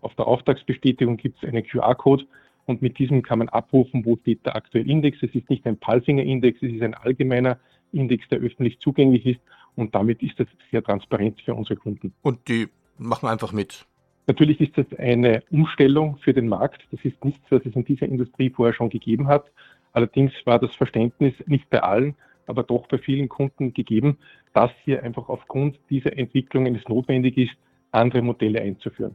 Auf 0.00 0.14
der 0.14 0.26
Auftragsbestätigung 0.26 1.18
gibt 1.18 1.42
es 1.42 1.48
einen 1.48 1.62
QR-Code 1.64 2.24
und 2.64 2.80
mit 2.80 2.98
diesem 2.98 3.22
kann 3.22 3.40
man 3.40 3.48
abrufen, 3.50 4.04
wo 4.06 4.16
steht 4.16 4.46
der 4.46 4.56
aktuelle 4.56 4.90
Index. 4.90 5.18
Es 5.22 5.34
ist 5.34 5.50
nicht 5.50 5.66
ein 5.66 5.76
Palfinger-Index, 5.76 6.62
es 6.62 6.72
ist 6.72 6.82
ein 6.82 6.94
allgemeiner 6.94 7.58
Index, 7.92 8.26
der 8.28 8.38
öffentlich 8.38 8.78
zugänglich 8.80 9.26
ist 9.26 9.40
und 9.76 9.94
damit 9.94 10.22
ist 10.22 10.40
das 10.40 10.48
sehr 10.70 10.82
transparent 10.82 11.40
für 11.42 11.54
unsere 11.54 11.76
Kunden. 11.76 12.12
Und 12.22 12.48
die 12.48 12.68
machen 12.98 13.28
einfach 13.28 13.52
mit. 13.52 13.86
Natürlich 14.26 14.60
ist 14.60 14.76
das 14.76 14.86
eine 14.98 15.42
Umstellung 15.50 16.16
für 16.18 16.34
den 16.34 16.48
Markt. 16.48 16.82
Das 16.90 17.04
ist 17.04 17.24
nichts, 17.24 17.44
was 17.50 17.64
es 17.64 17.76
in 17.76 17.84
dieser 17.84 18.06
Industrie 18.06 18.50
vorher 18.50 18.74
schon 18.74 18.90
gegeben 18.90 19.28
hat. 19.28 19.44
Allerdings 19.92 20.32
war 20.44 20.58
das 20.58 20.74
Verständnis 20.74 21.34
nicht 21.46 21.70
bei 21.70 21.82
allen, 21.82 22.16
aber 22.46 22.64
doch 22.64 22.88
bei 22.88 22.98
vielen 22.98 23.28
Kunden 23.28 23.72
gegeben, 23.72 24.18
dass 24.52 24.70
hier 24.84 25.02
einfach 25.02 25.28
aufgrund 25.28 25.78
dieser 25.90 26.18
Entwicklungen 26.18 26.74
es 26.74 26.88
notwendig 26.88 27.36
ist, 27.36 27.56
andere 27.92 28.22
Modelle 28.22 28.60
einzuführen. 28.60 29.14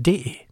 D. 0.00 0.49